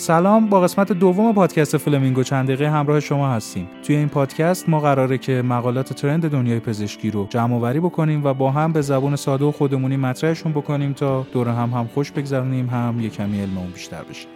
سلام 0.00 0.48
با 0.48 0.60
قسمت 0.60 0.92
دوم 0.92 1.32
پادکست 1.32 1.76
فلمینگو 1.76 2.22
چند 2.22 2.46
دقیقه 2.46 2.70
همراه 2.70 3.00
شما 3.00 3.30
هستیم. 3.30 3.68
توی 3.82 3.96
این 3.96 4.08
پادکست 4.08 4.68
ما 4.68 4.80
قراره 4.80 5.18
که 5.18 5.42
مقالات 5.42 5.92
ترند 5.92 6.30
دنیای 6.30 6.60
پزشکی 6.60 7.10
رو 7.10 7.26
جمع 7.30 7.56
وری 7.56 7.80
بکنیم 7.80 8.24
و 8.24 8.34
با 8.34 8.50
هم 8.50 8.72
به 8.72 8.80
زبون 8.80 9.16
ساده 9.16 9.44
و 9.44 9.52
خودمونی 9.52 9.96
مطرحشون 9.96 10.52
بکنیم 10.52 10.92
تا 10.92 11.26
دور 11.32 11.48
هم 11.48 11.70
هم 11.70 11.88
خوش 11.94 12.10
بگذرونیم 12.10 12.68
هم 12.68 13.00
یه 13.00 13.08
کمی 13.08 13.40
علممون 13.40 13.70
بیشتر 13.70 14.02
بشه. 14.10 14.26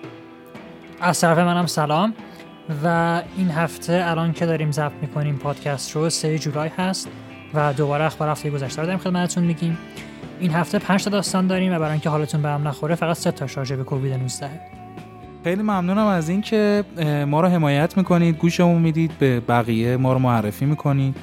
از 1.01 1.21
طرف 1.21 1.39
منم 1.39 1.67
سلام 1.67 2.15
و 2.85 3.23
این 3.37 3.51
هفته 3.51 4.05
الان 4.07 4.33
که 4.33 4.47
داریم 4.47 4.73
ضبط 4.73 4.93
می‌کنیم 5.03 5.37
پادکست 5.37 5.97
رو 5.97 6.11
3 6.11 6.39
جولای 6.39 6.71
هست 6.79 7.09
و 7.55 7.73
دوباره 7.73 8.05
اخبار 8.05 8.29
هفته 8.29 8.51
گذشته 8.51 8.81
رو 8.81 8.87
داریم 8.87 9.01
خدمتتون 9.01 9.45
میگیم. 9.45 9.79
این 10.41 10.51
هفته 10.51 10.79
5 10.79 11.05
تا 11.05 11.11
داستان 11.11 11.47
داریم 11.47 11.73
و 11.73 11.79
برای 11.79 11.91
اینکه 11.91 12.11
حالتون 12.11 12.43
به 12.43 12.49
هم 12.49 12.69
نخوره 12.69 12.95
فقط 12.95 13.17
3 13.17 13.31
تا 13.31 13.47
شارژ 13.47 13.73
به 13.73 13.85
کووید 13.85 14.13
19 14.13 14.51
خیلی 15.45 15.63
ممنونم 15.63 16.07
از 16.07 16.29
اینکه 16.29 16.85
ما 17.29 17.41
رو 17.41 17.49
حمایت 17.49 17.97
می‌کنید 17.97 18.37
گوشمون 18.39 18.83
می‌دید 18.83 19.19
به 19.19 19.41
بقیه 19.41 19.97
ما 19.97 20.13
رو 20.13 20.19
معرفی 20.19 20.65
می‌کنید 20.65 21.17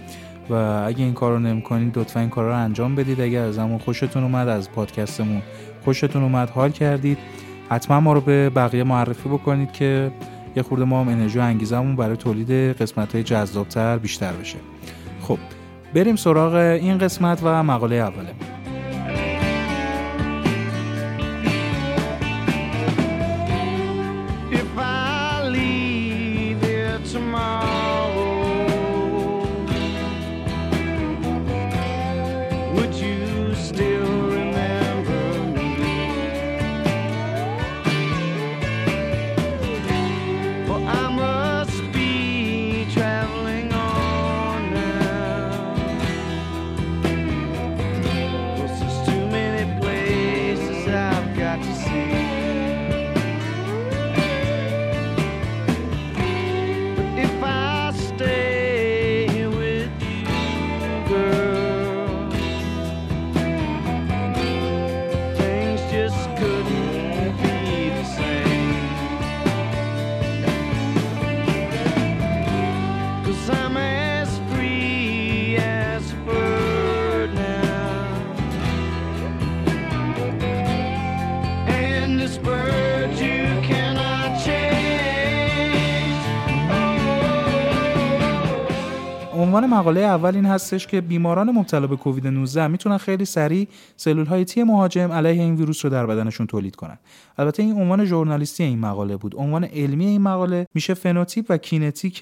و 0.49 0.53
اگه 0.53 1.03
این 1.03 1.13
کار 1.13 1.31
رو 1.31 1.39
نمی‌کنید 1.39 1.98
لطفا 1.98 2.20
این 2.20 2.29
کار 2.29 2.45
رو 2.45 2.55
انجام 2.55 2.95
بدید. 2.95 3.21
اگر 3.21 3.41
از 3.41 3.57
همون 3.57 3.77
خوشتون 3.77 4.23
اومد 4.23 4.48
از 4.48 4.71
پادکستمون 4.71 5.41
خوشتون 5.85 6.23
اومد 6.23 6.49
حال 6.49 6.71
کردید 6.71 7.17
حتما 7.70 7.99
ما 7.99 8.13
رو 8.13 8.21
به 8.21 8.49
بقیه 8.49 8.84
معرفی 8.84 9.29
بکنید 9.29 9.71
که 9.71 10.12
یه 10.55 10.63
خورده 10.63 10.85
ما 10.85 11.01
هم 11.01 11.07
انرژی 11.07 11.40
و 11.40 11.41
انگیزمون 11.41 11.95
برای 11.95 12.17
تولید 12.17 12.51
قسمت 12.51 13.13
های 13.15 13.23
جذابتر 13.23 13.98
بیشتر 13.98 14.31
بشه. 14.31 14.57
خب 15.21 15.38
بریم 15.93 16.15
سراغ 16.15 16.53
این 16.55 16.98
قسمت 16.98 17.40
و 17.43 17.63
مقاله 17.63 17.95
اوله. 17.95 18.31
مقاله 89.73 90.01
اول 90.01 90.35
این 90.35 90.45
هستش 90.45 90.87
که 90.87 91.01
بیماران 91.01 91.51
مبتلا 91.51 91.87
به 91.87 91.95
کووید 91.95 92.27
19 92.27 92.67
می‌تونن 92.67 92.97
خیلی 92.97 93.25
سریع 93.25 93.67
سلول 93.97 94.25
های 94.25 94.45
تی 94.45 94.63
مهاجم 94.63 95.11
علیه 95.11 95.41
این 95.41 95.55
ویروس 95.55 95.85
رو 95.85 95.91
در 95.91 96.05
بدنشون 96.05 96.47
تولید 96.47 96.75
کنن. 96.75 96.97
البته 97.37 97.63
این 97.63 97.75
عنوان 97.75 98.05
ژورنالیستی 98.05 98.63
این 98.63 98.79
مقاله 98.79 99.17
بود. 99.17 99.35
عنوان 99.35 99.63
علمی 99.63 100.05
این 100.05 100.21
مقاله 100.21 100.67
میشه 100.75 100.93
فنوتیپ 100.93 101.45
و 101.49 101.57
کینتیک 101.57 102.19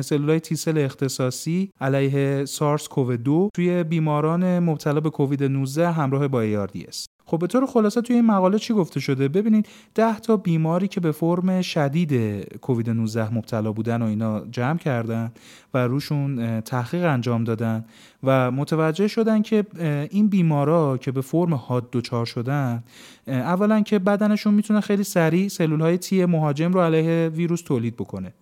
سلول 0.00 0.28
های 0.28 0.40
تی 0.40 0.56
سل 0.56 0.78
اختصاصی 0.78 1.72
علیه 1.80 2.44
سارس 2.44 2.88
کوو 2.88 3.16
2 3.16 3.50
توی 3.54 3.84
بیماران 3.84 4.58
مبتلا 4.58 5.00
به 5.00 5.10
کووید 5.10 5.44
19 5.44 5.90
همراه 5.90 6.28
با 6.28 6.66
ARDS. 6.66 7.13
خب 7.26 7.38
به 7.38 7.46
طور 7.46 7.66
خلاصه 7.66 8.00
توی 8.00 8.16
این 8.16 8.26
مقاله 8.26 8.58
چی 8.58 8.74
گفته 8.74 9.00
شده؟ 9.00 9.28
ببینید 9.28 9.68
10 9.94 10.18
تا 10.20 10.36
بیماری 10.36 10.88
که 10.88 11.00
به 11.00 11.12
فرم 11.12 11.62
شدید 11.62 12.44
کووید 12.58 12.90
19 12.90 13.34
مبتلا 13.34 13.72
بودن 13.72 14.02
و 14.02 14.04
اینا 14.04 14.46
جمع 14.50 14.78
کردن 14.78 15.32
و 15.74 15.78
روشون 15.78 16.60
تحقیق 16.60 17.04
انجام 17.04 17.44
دادن 17.44 17.84
و 18.22 18.50
متوجه 18.50 19.08
شدن 19.08 19.42
که 19.42 19.64
این 20.10 20.28
بیمارا 20.28 20.98
که 20.98 21.12
به 21.12 21.20
فرم 21.20 21.54
حاد 21.54 21.88
دچار 21.92 22.26
شدن 22.26 22.84
اولا 23.28 23.80
که 23.80 23.98
بدنشون 23.98 24.54
می‌تونه 24.54 24.80
خیلی 24.80 25.04
سریع 25.04 25.48
سلول 25.48 25.80
های 25.80 25.98
تی 25.98 26.24
مهاجم 26.24 26.72
رو 26.72 26.80
علیه 26.80 27.28
ویروس 27.28 27.62
تولید 27.62 27.96
بکنه. 27.96 28.32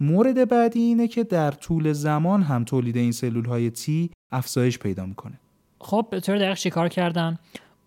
مورد 0.00 0.48
بعدی 0.48 0.80
اینه 0.80 1.08
که 1.08 1.24
در 1.24 1.50
طول 1.50 1.92
زمان 1.92 2.42
هم 2.42 2.64
تولید 2.64 2.96
این 2.96 3.12
سلول 3.12 3.44
های 3.44 3.70
تی 3.70 4.10
افزایش 4.32 4.78
پیدا 4.78 5.06
می‌کنه. 5.06 5.40
خب 5.80 6.06
به 6.10 6.20
طور 6.20 6.38
دقیق 6.38 6.56
چیکار 6.56 6.88
کردن؟ 6.88 7.38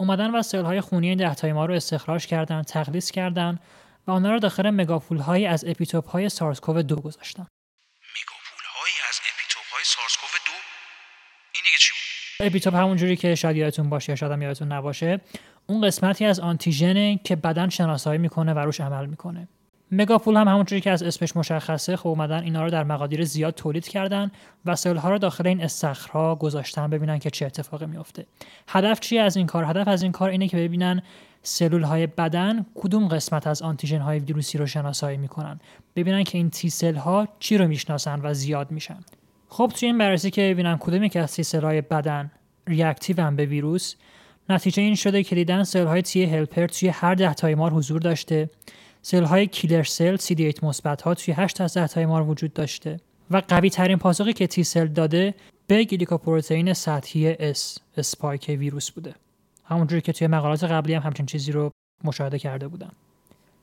اومدن 0.01 0.31
و 0.31 0.43
های 0.53 0.81
خونی 0.81 1.15
دهتای 1.15 1.53
ما 1.53 1.65
رو 1.65 1.73
استخراج 1.73 2.25
کردن 2.25 2.61
تقلیص 2.61 3.11
کردن 3.11 3.59
و 4.07 4.11
آنها 4.11 4.31
رو 4.31 4.39
داخل 4.39 4.69
megapool 4.69 5.17
هایی 5.17 5.45
از 5.45 5.65
epitope 5.67 6.09
های 6.09 6.29
SARS-CoV 6.29 6.81
2 6.81 6.95
گذاشتن. 6.95 7.41
megapool 7.41 8.65
هایی 8.75 8.93
از 9.09 9.19
epitope 9.19 9.73
های 9.73 9.83
SARS-CoV 9.83 10.39
2 10.45 10.51
این 11.55 11.63
دیگه 11.65 11.77
چی 11.79 11.91
بود؟ 11.91 12.47
epitope 12.47 12.75
همون 12.75 12.97
جوری 12.97 13.15
که 13.15 13.35
شاید 13.35 13.57
یادتون 13.57 13.89
باشه 13.89 14.11
یا 14.11 14.15
شاید 14.15 14.31
هم 14.31 14.41
یادتون 14.41 14.71
نباشه 14.71 15.21
اون 15.67 15.87
قسمتی 15.87 16.25
از 16.25 16.39
آنتیژنه 16.39 17.19
که 17.23 17.35
بدن 17.35 17.69
شناسایی 17.69 18.19
می‌کنه 18.19 18.53
و 18.53 18.59
روش 18.59 18.81
عمل 18.81 19.05
می‌کنه. 19.05 19.47
megapool 19.91 20.35
هم 20.35 20.47
همونجوری 20.47 20.81
که 20.81 20.91
از 20.91 21.03
اسمش 21.03 21.35
مشخصه 21.35 21.95
خب 21.95 22.07
اومدن 22.07 22.43
اینا 22.43 22.63
رو 22.63 22.69
در 22.69 22.83
مقادیر 22.83 23.25
زیاد 23.25 23.53
تولید 23.53 23.87
کردن 23.87 24.31
و 24.65 24.75
سلول 24.75 24.97
ها 24.97 25.09
رو 25.09 25.17
داخل 25.17 25.47
این 25.47 25.63
استخرها 25.63 26.35
گذاشتن 26.35 26.89
ببینن 26.89 27.19
که 27.19 27.29
چه 27.29 27.45
اتفاقی 27.45 27.85
میفته 27.85 28.25
هدف 28.67 28.99
چی 28.99 29.17
از 29.17 29.37
این 29.37 29.47
کار؟ 29.47 29.63
هدف 29.63 29.87
از 29.87 30.03
این 30.03 30.11
کار 30.11 30.29
اینه 30.29 30.47
که 30.47 30.57
ببینن 30.57 31.01
سلول 31.43 31.83
های 31.83 32.07
بدن 32.07 32.65
کدوم 32.75 33.07
قسمت 33.07 33.47
از 33.47 33.61
آنتیژن 33.61 33.99
های 33.99 34.19
ویروسی 34.19 34.57
رو 34.57 34.65
شناسایی 34.65 35.17
می‌کنن. 35.17 35.59
ببینن 35.95 36.23
که 36.23 36.37
این 36.37 36.49
T 36.49 36.69
cell 36.69 36.95
ها 36.95 37.27
چی 37.39 37.57
رو 37.57 37.67
می‌شناسن 37.67 38.19
و 38.23 38.33
زیاد 38.33 38.71
میشن. 38.71 38.99
خب 39.49 39.71
توی 39.75 39.87
این 39.87 39.97
بررسی 39.97 40.31
که 40.31 40.41
ببینن 40.41 40.77
کدوم 40.77 41.07
که 41.07 41.19
از 41.19 41.35
T 41.35 41.57
های 41.57 41.81
بدن 41.81 42.31
reactive 42.67 43.31
به 43.31 43.45
ویروس 43.45 43.95
نتیجه 44.49 44.83
این 44.83 44.95
شده 44.95 45.23
که 45.23 45.35
دیدن 45.35 45.63
cell 45.63 45.87
های 45.87 46.01
T 46.01 46.23
helper 46.23 46.67
توی 46.67 46.89
هر 46.89 47.15
ده 47.15 47.33
تا 47.33 47.41
بیمار 47.41 47.71
حضور 47.71 48.01
داشته. 48.01 48.49
cell 49.01 49.23
های 49.23 49.47
killer 49.47 49.83
cell 49.83 50.17
CD8 50.17 50.63
مثبت 50.63 51.01
ها 51.01 51.13
توی 51.13 51.33
8 51.33 51.61
از 51.61 51.73
10 51.73 51.87
تا 51.87 51.96
بیمار 51.96 52.29
وجود 52.29 52.53
داشته 52.53 52.99
و 53.31 53.41
قوی 53.47 53.69
ترین 53.69 53.97
پاسخی 53.97 54.33
که 54.33 54.47
T 54.47 54.63
cell 54.63 54.87
داده 54.87 55.33
به 55.67 55.83
گلیکوپروتئین 55.83 56.73
سطحی 56.73 57.35
S 57.39 57.77
spike 57.97 58.55
ویروس 58.59 58.91
بوده. 58.91 59.15
همونجوری 59.65 60.01
که 60.01 60.13
توی 60.13 60.27
مقالات 60.27 60.63
قبلی 60.63 60.93
هم 60.93 61.01
همچین 61.01 61.25
چیزی 61.25 61.51
رو 61.51 61.71
مشاهده 62.03 62.39
کرده 62.39 62.67
بودم. 62.67 62.91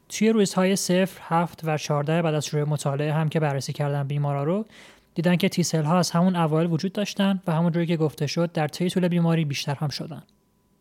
توی 0.08 0.28
روزهای 0.28 0.76
0 0.76 1.08
7 1.20 1.60
و 1.64 1.78
14 1.78 2.22
بعد 2.22 2.34
از 2.34 2.46
شروع 2.46 2.68
مطالعه 2.68 3.12
هم 3.12 3.28
که 3.28 3.40
بررسی 3.40 3.72
کردن 3.72 4.06
بیمارا 4.06 4.44
رو 4.44 4.66
دیدن 5.14 5.36
که 5.36 5.48
تی 5.48 5.62
سل 5.62 5.84
ها 5.84 5.98
از 5.98 6.10
همون 6.10 6.36
اوایل 6.36 6.70
وجود 6.70 6.92
داشتن 6.92 7.42
و 7.46 7.52
همونجوری 7.52 7.86
که 7.86 7.96
گفته 7.96 8.26
شد 8.26 8.52
در 8.52 8.68
طی 8.68 8.90
طول 8.90 9.08
بیماری 9.08 9.44
بیشتر 9.44 9.74
هم 9.74 9.88
شدن. 9.88 10.22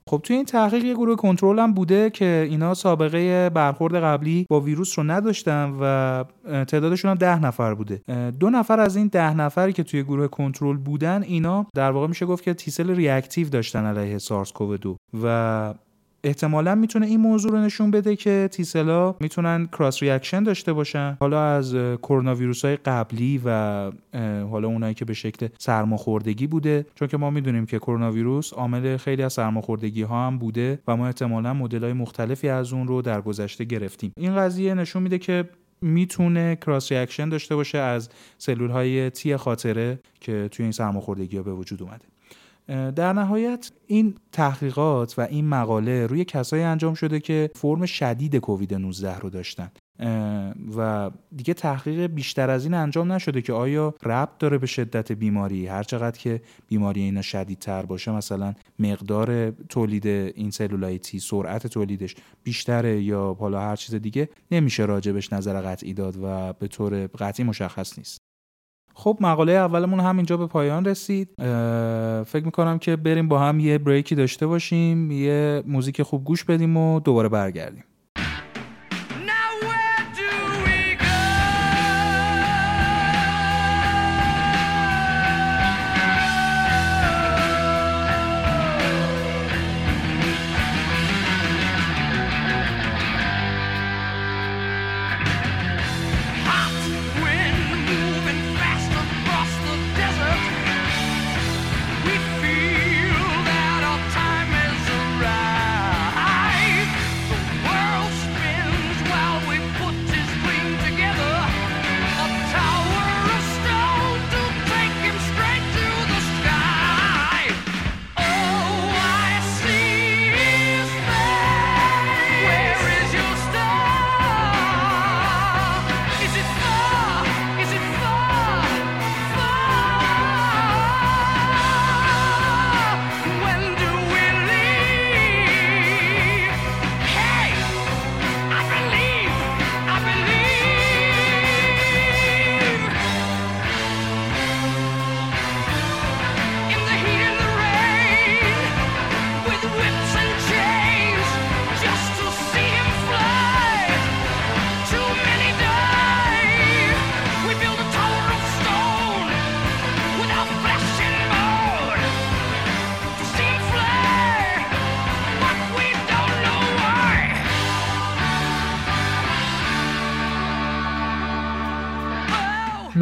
خب 0.09 0.21
توی 0.23 0.35
این 0.35 0.45
تحقیق 0.45 0.83
یه 0.83 0.93
گروه 0.93 1.15
کنترل 1.15 1.59
هم 1.59 1.73
بوده 1.73 2.09
که 2.09 2.47
اینا 2.49 2.73
سابقه 2.73 3.49
برخورد 3.49 3.95
قبلی 3.95 4.45
با 4.49 4.59
ویروس 4.59 4.99
رو 4.99 5.05
نداشتن 5.05 5.77
و 5.81 6.23
تعدادشون 6.65 7.11
هم 7.11 7.17
ده 7.17 7.39
نفر 7.39 7.73
بوده. 7.73 8.01
دو 8.39 8.49
نفر 8.49 8.79
از 8.79 8.95
این 8.95 9.07
ده 9.07 9.33
نفری 9.33 9.73
که 9.73 9.83
توی 9.83 10.03
گروه 10.03 10.27
کنترل 10.27 10.77
بودن 10.77 11.23
اینا 11.23 11.67
در 11.75 11.91
واقع 11.91 12.07
میشه 12.07 12.25
گفت 12.25 12.43
که 12.43 12.53
تیسل 12.53 12.95
ریاکتیو 12.95 13.49
داشتن 13.49 13.85
علیه 13.85 14.17
سارس 14.17 14.51
کوو 14.51 14.77
2 14.77 14.97
و 15.23 15.73
احتمالا 16.25 16.75
می‌تونه 16.75 17.05
این 17.05 17.19
موضوع 17.19 17.51
رو 17.51 17.57
نشون 17.57 17.91
بده 17.91 18.15
که 18.15 18.49
T 18.51 18.62
cell 18.62 19.04
ها 19.04 19.15
می‌تونن 19.19 19.65
cross 19.65 20.03
reaction 20.03 20.43
داشته 20.43 20.73
باشن. 20.73 21.17
حالا 21.19 21.43
از 21.43 21.75
کرونا 22.01 22.35
ویروس 22.35 22.65
های 22.65 22.75
قبلی 22.75 23.41
و 23.45 23.49
حالا 24.51 24.67
اونایی 24.67 24.93
که 24.93 25.05
به 25.05 25.13
شکل 25.13 25.47
سرماخوردگی 25.57 26.47
بوده 26.47 26.85
چون 26.95 27.07
که 27.07 27.17
ما 27.17 27.29
می‌دونیم 27.29 27.65
که 27.65 27.79
کرونا 27.79 28.11
ویروس 28.11 28.53
عامل 28.53 28.97
خیلی 28.97 29.23
از 29.23 29.33
سرماخوردگی 29.33 30.01
ها 30.01 30.27
هم 30.27 30.37
بوده 30.37 30.79
و 30.87 30.95
ما 30.95 31.05
احتمالا 31.05 31.53
مدل 31.53 31.83
های 31.83 31.93
مختلفی 31.93 32.49
از 32.49 32.73
اون 32.73 32.87
رو 32.87 33.01
در 33.01 33.21
گذشته 33.21 33.63
گرفتیم. 33.63 34.11
این 34.17 34.35
قضیه 34.35 34.73
نشون 34.73 35.03
میده 35.03 35.17
که 35.17 35.49
می‌تونه 35.81 36.55
cross 36.55 36.91
reaction 36.91 37.29
داشته 37.29 37.55
باشه 37.55 37.77
از 37.77 38.09
سلول 38.37 38.69
های 38.69 39.09
T 39.09 39.37
خاطره 39.37 39.99
که 40.21 40.49
توی 40.51 40.63
این 40.63 40.71
سرماخوردگی 40.71 41.37
ها 41.37 41.43
به 41.43 41.53
وجود 41.53 41.83
اومده. 41.83 42.05
در 42.67 43.13
نهایت 43.13 43.71
این 43.87 44.15
تحقیقات 44.31 45.19
و 45.19 45.21
این 45.21 45.47
مقاله 45.47 46.05
روی 46.05 46.25
کسایی 46.25 46.63
انجام 46.63 46.93
شده 46.93 47.19
که 47.19 47.49
فرم 47.55 47.85
شدید 47.85 48.35
کووید 48.35 48.73
19 48.73 49.19
رو 49.19 49.29
داشتن. 49.29 49.71
و 50.77 51.11
دیگه 51.35 51.53
تحقیق 51.53 52.05
بیشتر 52.05 52.49
از 52.49 52.63
این 52.63 52.73
انجام 52.73 53.11
نشده 53.11 53.41
که 53.41 53.53
آیا 53.53 53.93
ربط 54.03 54.37
داره 54.39 54.57
به 54.57 54.67
شدت 54.67 55.11
بیماری؟ 55.11 55.67
هر 55.67 55.83
چقدر 55.83 56.19
که 56.19 56.41
بیماری 56.67 57.01
اینا 57.01 57.21
شدیدتر 57.21 57.85
باشه 57.85 58.11
مثلا 58.11 58.53
مقدار 58.79 59.51
تولید 59.51 60.07
این 60.07 60.51
سلولای 60.51 60.99
تی 60.99 61.19
سرعت 61.19 61.67
تولیدش 61.67 62.15
بیشتره 62.43 63.01
یا 63.01 63.37
حالا 63.39 63.61
هر 63.61 63.75
چیز 63.75 63.95
دیگه 63.95 64.29
نمیشه 64.51 64.85
راجبش 64.85 65.33
نظر 65.33 65.61
قطعی 65.61 65.93
داد 65.93 66.17
و 66.23 66.53
به 66.53 66.67
طور 66.67 67.07
قطعی 67.07 67.45
مشخص 67.45 67.97
نیست. 67.97 68.21
خب 68.97 69.17
مقاله 69.21 69.51
اولمون 69.51 69.99
همینجا 69.99 70.37
به 70.37 70.47
پایان 70.47 70.85
رسید. 70.85 71.29
فکر 72.25 72.45
می‌کنم 72.45 72.79
که 72.79 72.95
بریم 72.95 73.27
با 73.27 73.39
هم 73.39 73.59
یه 73.59 73.77
بریکی 73.77 74.15
داشته 74.15 74.47
باشیم 74.47 75.11
یه 75.11 75.63
موزیک 75.67 76.01
خوب 76.01 76.23
گوش 76.23 76.43
بدیم 76.43 76.77
و 76.77 76.99
دوباره 76.99 77.29
برگردیم. 77.29 77.83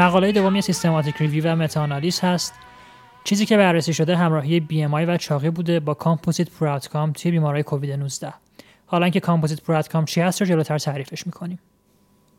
مقاله 0.03 0.31
دومی 0.31 0.61
systematic 0.61 1.15
review 1.17 1.51
و 1.51 1.55
meta-analysis 1.55 2.19
هست. 2.19 2.53
چیزی 3.23 3.45
که 3.45 3.57
بررسی 3.57 3.93
شده 3.93 4.15
همراهی 4.15 4.67
BMI 4.71 4.93
و 4.93 5.17
چاقی 5.17 5.49
بوده 5.49 5.79
با 5.79 5.93
composite 5.93 6.49
poor 6.49 6.72
outcome 6.72 7.11
توی 7.11 7.31
بیماری 7.31 7.63
کووید 7.63 7.91
19 7.91 8.33
حالا 8.85 9.05
اینکه 9.05 9.19
composite 9.19 9.61
poor 9.61 9.77
outcome 9.77 10.05
چی 10.05 10.21
هست 10.21 10.41
رو 10.41 10.47
جلوتر 10.47 10.77
تعریفش 10.77 11.27
می‌کنیم. 11.27 11.59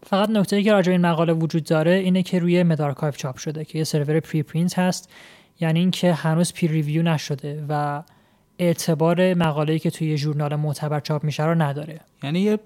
فقط 0.07 0.31
نکته 0.31 0.63
که 0.63 0.73
راجع 0.73 0.93
این 0.93 1.01
مقاله 1.01 1.33
وجود 1.33 1.65
داره 1.65 1.93
اینه 1.93 2.23
که 2.23 2.39
روی 2.39 2.63
medRxiv 2.63 3.17
چاپ 3.17 3.37
شده 3.37 3.65
که 3.65 3.79
یه 3.79 3.85
server 3.85 4.21
preprint 4.21 4.79
هست. 4.79 5.11
یعنی 5.61 5.81
اینکه 5.81 6.13
هنوز 6.13 6.53
peer 6.53 6.71
review 6.71 7.03
نشده 7.03 7.65
و 7.69 8.03
اعتبار 8.59 9.35
مقاله‌ای 9.35 9.79
که 9.79 9.91
توی 9.91 10.19
ژورنال 10.19 10.57
معتبر 10.57 11.01
چاپ 11.01 11.25
میشه 11.25 11.45
رو 11.47 11.55
نداره. 11.55 12.01
یعنی 12.23 12.57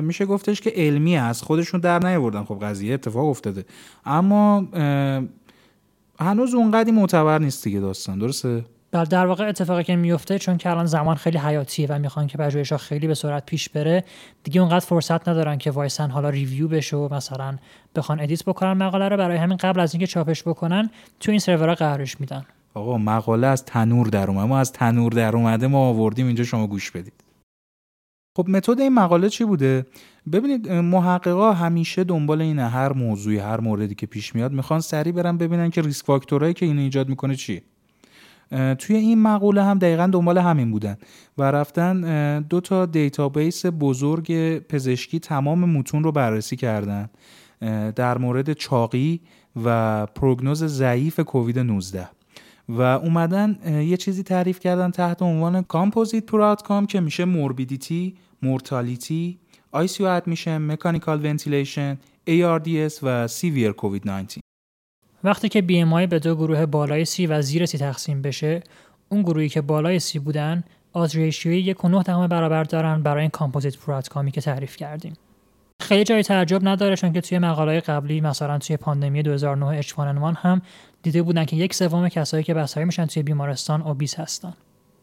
میشه 0.00 0.26
گفتش 0.26 0.60
که 0.60 0.72
علمی 0.76 1.16
است. 1.16 1.44
خودشون 1.44 1.80
در 1.80 1.98
نیاوردن. 1.98 2.44
خب 2.44 2.58
قضیه 2.62 2.94
اتفاق 2.94 3.28
افتاده. 3.28 3.64
اما 4.04 4.68
هنوز 6.20 6.54
اونقدی 6.54 6.92
معتبر 6.92 7.38
نیست 7.38 7.64
دیگه 7.64 7.80
داستان. 7.80 8.18
درسته؟ 8.18 8.64
بله 8.92 9.04
در 9.04 9.26
واقع 9.26 9.48
اتفاقی 9.48 9.84
که 9.84 9.96
میفته 9.96 10.38
چون 10.38 10.56
که 10.56 10.70
الان 10.70 10.86
زمان 10.86 11.16
خیلی 11.16 11.38
حیاتیه 11.38 11.86
و 11.90 11.98
می‌خوان 11.98 12.26
که 12.26 12.38
پژوهش‌ها 12.38 12.78
خیلی 12.78 13.06
به 13.06 13.14
سرعت 13.14 13.46
پیش 13.46 13.68
بره 13.68 14.04
دیگه 14.44 14.60
اونقدر 14.60 14.86
فرصت 14.86 15.28
ندارن 15.28 15.58
که 15.58 15.70
وایسن 15.70 16.10
حالا 16.10 16.30
review 16.30 16.68
بشه 16.68 16.96
و 16.96 17.14
مثلا 17.14 17.56
بخوان 17.96 18.20
edit 18.20 18.44
بکنن 18.44 18.72
مقاله 18.72 19.08
رو. 19.08 19.16
برای 19.16 19.36
همین 19.36 19.56
قبل 19.56 19.80
از 19.80 19.94
اینکه 19.94 20.06
چاپش 20.06 20.42
بکنن 20.42 20.90
تو 21.20 21.30
این 21.30 21.40
سرورها 21.40 21.74
قرارش 21.74 22.20
میدن. 22.20 22.44
آقا 22.74 22.98
مقاله 22.98 23.46
از 23.46 23.64
تنور 23.64 24.06
در 24.06 24.30
اومده. 24.30 24.46
ما 24.46 24.58
از 24.58 24.72
تنور 24.72 25.12
در 25.12 25.36
اومده 25.36 25.66
ما 25.66 25.88
آوردیم 25.88 26.26
اینجا 26.26 26.44
شما 26.44 26.66
گوش 26.66 26.90
بدید. 26.90 27.24
خب 28.36 28.48
method 28.48 28.80
این 28.80 28.94
مقاله 28.94 29.28
چی 29.28 29.44
بوده؟ 29.44 29.86
ببینید 30.32 30.72
محققا 30.72 31.52
همیشه 31.52 32.04
دنبال 32.04 32.40
اینه 32.40 32.68
هر 32.68 32.92
موضوعی 32.92 33.38
هر 33.38 33.60
موردی 33.60 33.94
که 33.94 34.06
پیش 34.06 34.34
میاد 34.34 34.52
می‌خوان 34.52 34.80
سریع 34.80 35.12
برن 35.12 35.36
ببینن 35.38 35.70
که 35.70 35.82
risk 35.82 36.06
factor 36.06 36.38
هایی 36.38 36.54
که 36.54 36.66
اینو 36.66 36.80
ایجاد 36.80 37.08
می‌کنه 37.08 37.36
چی 37.36 37.62
توی 38.78 38.96
این 38.96 39.22
مقوله 39.22 39.62
هم 39.62 39.78
دقیقا 39.78 40.06
دنبال 40.06 40.38
همین 40.38 40.70
بودن 40.70 40.96
و 41.38 41.42
رفتن 41.42 42.40
دو 42.40 42.60
تا 42.60 42.86
database 42.86 43.66
بزرگ 43.66 44.58
پزشکی 44.58 45.18
تمام 45.18 45.64
متون 45.70 46.04
رو 46.04 46.12
بررسی 46.12 46.56
کردن 46.56 47.10
در 47.96 48.18
مورد 48.18 48.52
چاقی 48.52 49.20
و 49.64 50.06
prognosis 50.06 50.64
ضعیف 50.64 51.20
کووید 51.20 51.58
19 51.58 52.08
و 52.78 52.82
اومدن 52.82 53.58
یه 53.86 53.96
چیزی 53.96 54.22
تعریف 54.22 54.60
کردن 54.60 54.90
تحت 54.90 55.22
عنوان 55.22 55.62
composite 55.62 56.26
poor 56.26 56.48
outcome 56.48 56.86
که 56.86 57.00
میشه 57.00 57.24
morbidity، 57.24 58.16
mortality، 58.42 59.38
ICU 59.76 60.00
admission، 60.00 60.58
mechanical 60.58 61.26
ventilation، 61.26 61.98
ARDS 62.28 62.98
و 63.02 63.28
severe 63.28 63.72
کووید 63.72 64.08
19 64.08 64.40
وقتی 65.24 65.48
که 65.48 65.60
BMI 65.60 66.06
به 66.06 66.18
دو 66.18 66.34
گروه 66.34 66.66
بالای 66.66 67.04
سی 67.04 67.26
و 67.26 67.42
زیر 67.42 67.66
سی 67.66 67.78
تقسیم 67.78 68.22
بشه 68.22 68.62
اون 69.08 69.22
گروهی 69.22 69.48
که 69.48 69.60
بالای 69.60 69.98
سی 69.98 70.18
بودن 70.18 70.64
odds 70.92 71.16
ratio 71.16 71.51
ی 71.51 71.58
یک 71.58 71.84
و 71.84 71.88
نه 71.88 72.28
برابر 72.28 72.64
دارن 72.64 73.02
برای 73.02 73.20
این 73.20 73.30
composite 73.30 73.76
poor 73.76 73.94
outcome 73.94 74.25
ی 74.25 74.30
که 74.30 74.40
تعریف 74.40 74.76
کردیم. 74.76 75.12
خیلی 75.82 76.04
جای 76.04 76.22
تعجب 76.22 76.68
نداره 76.68 76.96
چون 76.96 77.12
که 77.12 77.20
توی 77.20 77.38
مقاله 77.38 77.80
قبلی 77.80 78.20
مثلا 78.20 78.58
توی 78.58 78.76
پاندمی 78.76 79.22
2009 79.22 79.66
H 79.66 79.92
هم 80.36 80.62
دیده 81.02 81.22
بودن 81.22 81.44
که 81.44 81.56
یک 81.56 81.74
سوم 81.74 82.08
کسایی 82.08 82.44
که 82.44 82.54
بستری 82.54 82.84
میشن 82.84 83.06
توی 83.06 83.22
بیمارستان 83.22 83.82
اوبیس 83.82 84.14
هستن. 84.14 84.52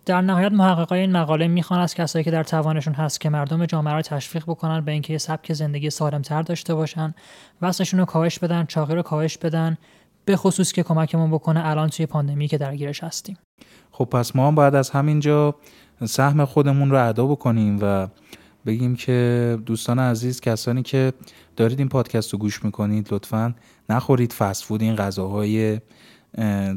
در 0.06 0.22
نهایت 0.22 0.51
محققای 0.51 1.00
این 1.00 1.12
مقاله 1.12 1.48
می‌خوان 1.48 1.80
از 1.80 1.96
کسایی 1.96 2.25
که 2.25 2.32
در 2.32 2.44
توانشون 2.44 2.94
هست 2.94 3.22
که 3.22 3.30
مردم 3.30 3.66
جامعه 3.66 3.94
رو 3.94 4.01
تشویق 4.01 4.44
بکنن 4.44 4.82
به 4.82 4.92
اینکه 4.92 5.18
سبک 5.18 5.54
زندگی 5.54 5.89
سالمتر 5.89 6.42
داشته 6.42 6.75
باشن 6.75 7.13
وزنشون 7.62 8.00
رو 8.00 8.06
کاهش 8.06 8.39
بدن 8.39 8.66
چاقی 8.66 8.96
رو 8.96 9.01
کاهش 9.01 9.38
بدن 9.38 9.77
به 10.25 10.36
خصوص 10.36 10.72
که 10.72 10.84
کمکمون 10.84 11.32
بکنه 11.32 11.66
الان 11.66 11.89
توی 11.89 12.06
پاندمی 12.06 12.48
که 12.48 12.58
درگیرش 12.58 13.04
هستیم. 13.04 13.38
خب 13.92 14.06
پس 14.06 14.36
ما 14.36 14.48
هم 14.48 14.56
باید 14.56 14.75
از 14.75 14.89
همینجا 14.89 15.56
سهم 16.06 16.46
خودمون 16.46 16.92
رو 16.92 17.08
ادا 17.10 17.25
بکنیم 17.25 17.80
و 17.82 18.08
بگیم 18.68 18.96
که 18.96 19.58
دوستان 19.66 20.00
عزیز 20.00 20.42
کسانی 20.42 20.84
که 20.84 21.14
دارید 21.56 21.80
این 21.80 21.90
پادکست 21.90 22.34
رو 22.34 22.40
گوش 22.40 22.66
می‌کنید 22.66 23.14
لطفا 23.14 23.56
نخورید 23.90 24.34
فود 24.34 24.82
این 24.82 24.96
غذاهای 24.96 25.80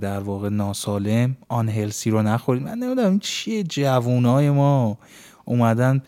در 0.00 0.20
واقع 0.20 0.48
ناسالم 0.48 1.36
آن 1.48 1.68
هلسی 1.68 2.10
رو 2.10 2.22
نخورید. 2.22 2.62
من 2.62 2.78
نمی‌دونم 2.78 3.18
چیه 3.18 3.62
جوونای 3.62 4.50
ما 4.50 4.98
اومدن 5.44 6.02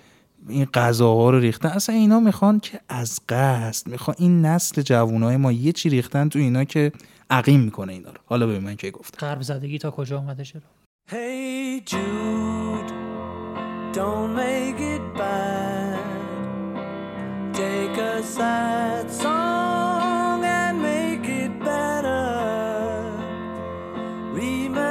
این 0.48 0.64
غذاها 0.64 1.30
رو 1.30 1.38
ریختن. 1.38 1.68
اصلا 1.68 1.94
اینا 1.94 2.20
می‌خوان 2.20 2.60
که 2.60 2.80
از 2.88 3.20
قصد 3.28 3.88
می‌خوان 3.88 4.16
این 4.18 4.46
نسل 4.46 4.82
جوونای 4.82 5.36
ما 5.36 5.52
یه 5.52 5.72
چی 5.72 5.88
ریختن 5.88 6.28
تو 6.28 6.38
اینا 6.38 6.64
که 6.64 6.92
عقیم 7.30 7.60
می‌کنه 7.60 7.92
اینا 7.92 8.10
رو. 8.10 8.18
حالا 8.26 8.46
ببین 8.46 8.62
من 8.62 8.76
که 8.76 8.90
گفتم. 8.90 9.26
غرب 9.26 9.42
زدگی 9.42 9.78
تا 9.78 9.90
کجا 9.90 10.18
اومده 10.18 10.44
چرا 10.44 10.60
Hey 11.10 11.90
Jude, 11.90 13.01
don't 13.92 14.34
make 14.34 14.80
it 14.80 15.02
bad. 15.14 16.00
Take 17.52 17.98
a 17.98 18.22
sad 18.22 19.10
song 19.12 20.44
and 20.44 20.80
make 20.80 21.28
it 21.28 21.60
better. 21.60 23.12
Remember 24.32 24.81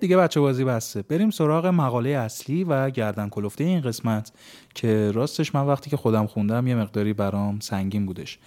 دیگه 0.00 0.16
بچه 0.16 0.40
بازی 0.40 0.64
بسته. 0.64 1.02
بریم 1.02 1.30
سراغ 1.30 1.66
مقاله 1.66 2.10
اصلی 2.10 2.64
و 2.64 2.90
گردن 2.90 3.28
کلفته 3.28 3.64
این 3.64 3.80
قسمت 3.80 4.32
که 4.74 5.10
راستش 5.14 5.54
من 5.54 5.66
وقتی 5.66 5.90
که 5.90 5.96
خودم 5.96 6.26
خوندم 6.26 6.66
یه 6.66 6.74
مقداری 6.74 7.12
برام 7.12 7.60
سنگین 7.60 8.06
بودش. 8.06 8.38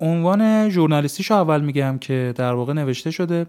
عنوان 0.00 0.68
ژورنالیستیشو 0.68 1.34
اول 1.34 1.60
میگم 1.60 1.98
که 2.00 2.34
در 2.36 2.52
واقع 2.52 2.72
نوشته 2.72 3.10
شده 3.10 3.46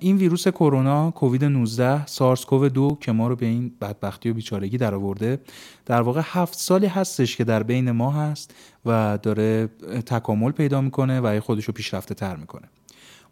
این 0.00 0.16
ویروس 0.16 0.48
کرونا 0.48 1.10
کووید 1.10 1.44
19 1.44 2.06
سارس 2.06 2.44
کوو 2.44 2.68
2 2.68 2.98
که 3.00 3.12
ما 3.12 3.28
رو 3.28 3.36
به 3.36 3.46
این 3.46 3.72
بدبختی 3.80 4.30
و 4.30 4.34
بیچارگی 4.34 4.78
در 4.78 4.94
آورده 4.94 5.40
در 5.86 6.00
واقع 6.00 6.20
هفت 6.24 6.58
سالی 6.58 6.86
هستش 6.86 7.36
که 7.36 7.44
در 7.44 7.62
بین 7.62 7.90
ما 7.90 8.10
هست 8.10 8.54
و 8.86 9.18
داره 9.22 9.66
تکامل 10.06 10.50
پیدا 10.50 10.80
می‌کنه 10.80 11.20
و 11.20 11.40
خودش 11.40 11.64
رو 11.64 11.72
پیشرفته 11.72 12.14
تر 12.14 12.36
می‌کنه. 12.36 12.68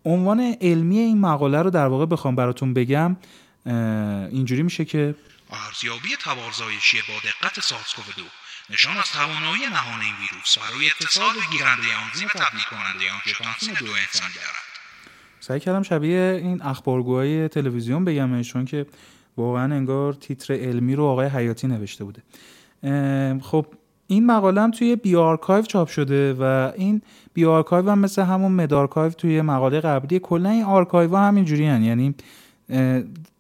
عنوان 0.05 0.57
علمی 0.61 0.99
این 0.99 1.21
مقاله 1.21 1.63
رو 1.63 1.71
در 1.71 1.87
واقع 1.87 2.07
بخوام 2.07 2.37
براتون 2.37 2.75
بگم 2.75 3.17
اینجوری 4.31 4.63
میشه 4.63 4.85
که 4.85 5.15
ارزیابی 5.51 6.09
تبارزایشی 6.25 6.97
با 7.09 7.15
دقت 7.15 7.61
SARS-CoV-2 7.61 8.23
نشان 8.71 8.97
از 8.97 9.05
توانایی 9.13 9.67
نهان 9.73 10.01
این 10.01 10.15
ویروس 10.21 10.59
برای 10.59 10.87
اتصال 10.87 11.35
گیرنده 11.51 11.83
آنزیم 12.07 12.29
تبدیل 12.29 12.65
کننده 12.71 13.05
آنژیوتانسین 13.15 13.75
دو 13.81 13.93
انسانی 13.93 14.35
دارد. 14.35 14.65
سعی 15.41 15.61
کردم 15.61 15.83
شبیه 15.83 16.41
این 16.43 16.63
اخبارگوهای 16.63 17.49
تلویزیون 17.49 18.05
بگمش 18.05 18.49
چون 18.49 18.65
که 18.65 18.87
واقعا 19.37 19.75
انگار 19.75 20.13
تیتر 20.13 20.55
علمی 20.55 20.95
رو 20.95 21.05
آقای 21.05 21.27
حیاتی 21.27 21.67
نوشته 21.67 22.05
بوده. 22.05 22.23
خب 23.43 23.67
این 24.07 24.27
مقاله 24.27 24.61
هم 24.61 24.71
توی 24.71 24.97
bioRxiv 24.97 25.63
چاپ 25.63 25.89
شده 25.89 26.35
و 26.35 26.73
این 26.77 27.03
bioRxiv 27.35 27.91
هم 27.91 27.99
مثل 27.99 28.23
همون 28.23 28.53
medRxiv 28.53 29.11
توی 29.11 29.43
مقاله 29.43 29.81
قبلی. 29.81 30.19
کلا 30.19 30.49
این 30.49 30.65
آرکایو 30.65 31.11
ها 31.11 31.29
همینجوری 31.29 31.67
هن. 31.67 31.83
یعنی 31.83 32.15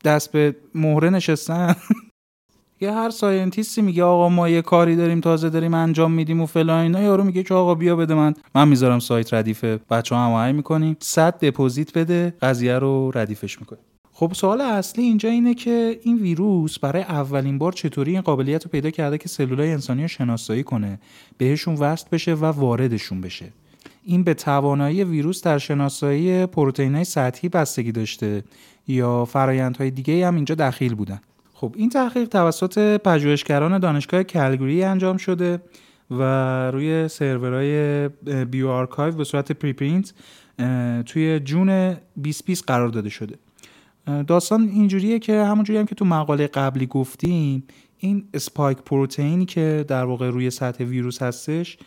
دست 0.04 0.32
به 0.32 0.56
مهره 0.74 1.10
نشستن. 1.10 1.76
یه 2.80 2.92
هر 2.92 3.10
scientist 3.10 3.75
ی 3.75 3.82
میگه 3.82 4.04
آقا 4.04 4.28
ما 4.28 4.48
یه 4.48 4.62
کاری 4.62 4.96
داریم 4.96 5.20
تازه 5.20 5.50
داریم 5.50 5.74
انجام 5.74 6.12
میدیم 6.12 6.40
و 6.40 6.46
فلان 6.46 6.82
اینا. 6.82 7.02
یارو 7.02 7.24
میگه 7.24 7.42
که 7.42 7.54
آقا 7.54 7.74
بیا 7.74 7.96
بده 7.96 8.14
من 8.14 8.34
من 8.54 8.68
می‌ذارم 8.68 8.98
سایت 8.98 9.34
ردیف 9.34 9.64
بچه 9.64 10.16
هماهنگ 10.16 10.54
می‌کنیم. 10.54 10.96
صد 11.00 11.44
deposit 11.44 11.98
بده 11.98 12.34
قضیه 12.42 12.78
رو 12.78 13.10
ردیفش 13.14 13.60
می‌کنیم. 13.60 13.84
خب 14.16 14.32
سوال 14.34 14.60
اصلی 14.60 15.04
اینجا 15.04 15.28
اینه 15.28 15.54
که 15.54 16.00
این 16.02 16.18
ویروس 16.18 16.78
برای 16.78 17.02
اولین 17.02 17.58
بار 17.58 17.72
چطوری 17.72 18.12
این 18.12 18.20
قابلیت 18.20 18.64
رو 18.64 18.70
پیدا 18.70 18.90
کرده 18.90 19.18
که 19.18 19.28
سلولای 19.28 19.72
انسانی 19.72 20.02
رو 20.02 20.08
شناسایی 20.08 20.62
کنه 20.62 20.98
بهشون 21.38 21.74
وصل 21.74 22.06
بشه 22.12 22.34
و 22.34 22.44
واردشون 22.44 23.20
بشه. 23.20 23.52
این 24.04 24.24
به 24.24 24.34
توانایی 24.34 25.04
ویروس 25.04 25.42
در 25.42 25.58
شناسایی 25.58 26.46
پروتئین‌های 26.46 27.04
سطحی 27.04 27.48
بستگی 27.48 27.92
داشته 27.92 28.44
یا 28.88 29.24
فرایندهای 29.24 29.90
دیگه 29.90 30.26
هم 30.26 30.34
اینجا 30.34 30.54
دخیل 30.54 30.94
بودن. 30.94 31.20
خب 31.54 31.74
این 31.76 31.90
تحقیق 31.90 32.28
توسط 32.28 33.00
پژوهشگران 33.00 33.78
دانشگاه 33.78 34.22
کلگری 34.22 34.84
انجام 34.84 35.16
شده 35.16 35.60
و 36.10 36.22
روی 36.70 37.08
سرورهای 37.08 38.08
bioRxiv 38.50 39.14
به 39.14 39.24
صورت 39.24 39.52
preprint 39.52 40.12
توی 41.06 41.40
جون 41.40 41.66
2020 41.68 42.66
قرار 42.66 42.88
داده 42.88 43.08
شده. 43.08 43.34
داستان 44.26 44.62
اینجوریه 44.62 45.18
که 45.18 45.44
همونجوری 45.44 45.78
هم 45.78 45.86
که 45.86 45.94
تو 45.94 46.04
مقاله 46.04 46.46
قبلی 46.46 46.86
گفتیم 46.86 47.64
این 47.98 48.28
spike 48.34 48.78
پروتئینی 48.78 49.46
که 49.46 49.84
در 49.88 50.04
واقع 50.04 50.30
روی 50.30 50.50
سطح 50.50 50.84
ویروس 50.84 51.22
هستش 51.22 51.78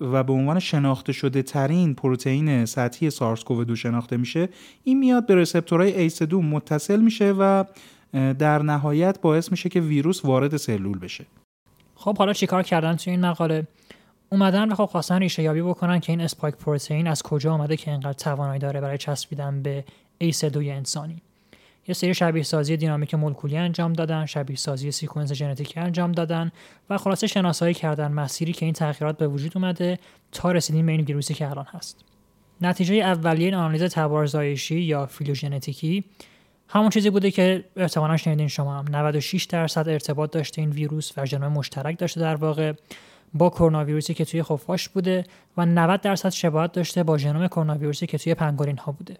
و 0.00 0.22
به 0.22 0.32
عنوان 0.32 0.58
شناخته 0.58 1.12
شده 1.12 1.42
ترین 1.42 1.94
پروتئین 1.94 2.64
سطحی 2.64 3.10
SARS-CoV-2 3.10 3.76
شناخته 3.76 4.16
میشه 4.16 4.48
این 4.84 4.98
میاد 4.98 5.26
به 5.26 5.34
receptor 5.34 5.92
های 5.92 6.22
ACE2 6.22 6.42
متصل 6.42 7.00
میشه 7.00 7.32
و 7.32 7.64
در 8.12 8.62
نهایت 8.62 9.20
باعث 9.20 9.50
میشه 9.50 9.68
که 9.68 9.80
ویروس 9.80 10.24
وارد 10.24 10.56
سلول 10.56 10.98
بشه. 10.98 11.26
خب 11.94 12.18
حالا 12.18 12.32
چیکار 12.32 12.62
کردن 12.62 12.96
توی 12.96 13.10
این 13.10 13.20
مقاله؟ 13.20 13.66
اومدن 14.32 14.72
و 14.72 14.74
خب 14.74 14.84
خواستن 14.84 15.18
ریشه 15.18 15.42
یابی 15.42 15.62
بکنن 15.62 16.00
که 16.00 16.12
این 16.12 16.20
spike 16.20 16.54
پروتئین 16.54 17.06
از 17.06 17.22
کجا 17.22 17.52
آمده 17.52 17.76
که 17.76 17.90
اینقدر 17.90 18.12
توانایی 18.12 18.60
داره 18.60 18.80
برای 18.80 18.98
چسبیدن 18.98 19.62
به 19.62 19.84
ACE2 20.22 20.56
انسانی. 20.56 21.22
یه 21.88 21.94
سری 21.94 22.14
شبیه 22.14 22.42
سازی 22.42 22.76
دینامیک 22.76 23.14
مولکولی 23.14 23.56
انجام 23.56 23.92
دادن 23.92 24.26
شبیه 24.26 24.56
سازی 24.56 24.90
sequence 24.90 25.32
ژنتیکی 25.32 25.80
انجام 25.80 26.12
دادن 26.12 26.52
و 26.90 26.98
خلاصه 26.98 27.26
شناسایی 27.26 27.74
کردن 27.74 28.12
مسیری 28.12 28.52
که 28.52 28.64
این 28.64 28.74
تغییرات 28.74 29.18
به 29.18 29.28
وجود 29.28 29.52
اومده 29.54 29.98
تا 30.32 30.52
رسیدیم 30.52 30.86
به 30.86 30.92
این 30.92 31.00
ویروسی 31.00 31.34
که 31.34 31.50
الان 31.50 31.66
هست. 31.70 32.04
نتیجه 32.60 32.94
اولیه 32.94 33.44
این 33.44 33.54
آنالیز 33.54 33.82
تبارزایشی 33.82 34.80
یا 34.80 35.06
فیلوژنتیکی 35.06 36.04
همون 36.68 36.90
چیزی 36.90 37.10
بوده 37.10 37.30
که 37.30 37.64
احتمالا 37.76 38.16
شنیدین 38.16 38.48
شما 38.48 38.78
هم. 38.78 38.84
96 38.90 39.44
درصد 39.44 39.88
ارتباط 39.88 40.30
داشته 40.30 40.60
این 40.60 40.70
ویروس 40.70 41.12
و 41.16 41.26
ژنوم 41.26 41.52
مشترک 41.52 41.98
داشته 41.98 42.20
در 42.20 42.34
واقع 42.34 42.72
با 43.34 43.50
کرونا 43.50 43.84
ویروسی 43.84 44.14
که 44.14 44.24
توی 44.24 44.42
خفاش 44.42 44.88
بوده 44.88 45.24
و 45.56 45.66
90 45.66 46.00
درصد 46.00 46.28
شباهت 46.28 46.72
داشته 46.72 47.02
با 47.02 47.18
ژنوم 47.18 47.48
کرونا 47.48 47.74
ویروسی 47.74 48.06
که 48.06 48.18
توی 48.18 48.34
پنگولین 48.34 48.78
ها 48.78 48.92
بوده. 48.92 49.16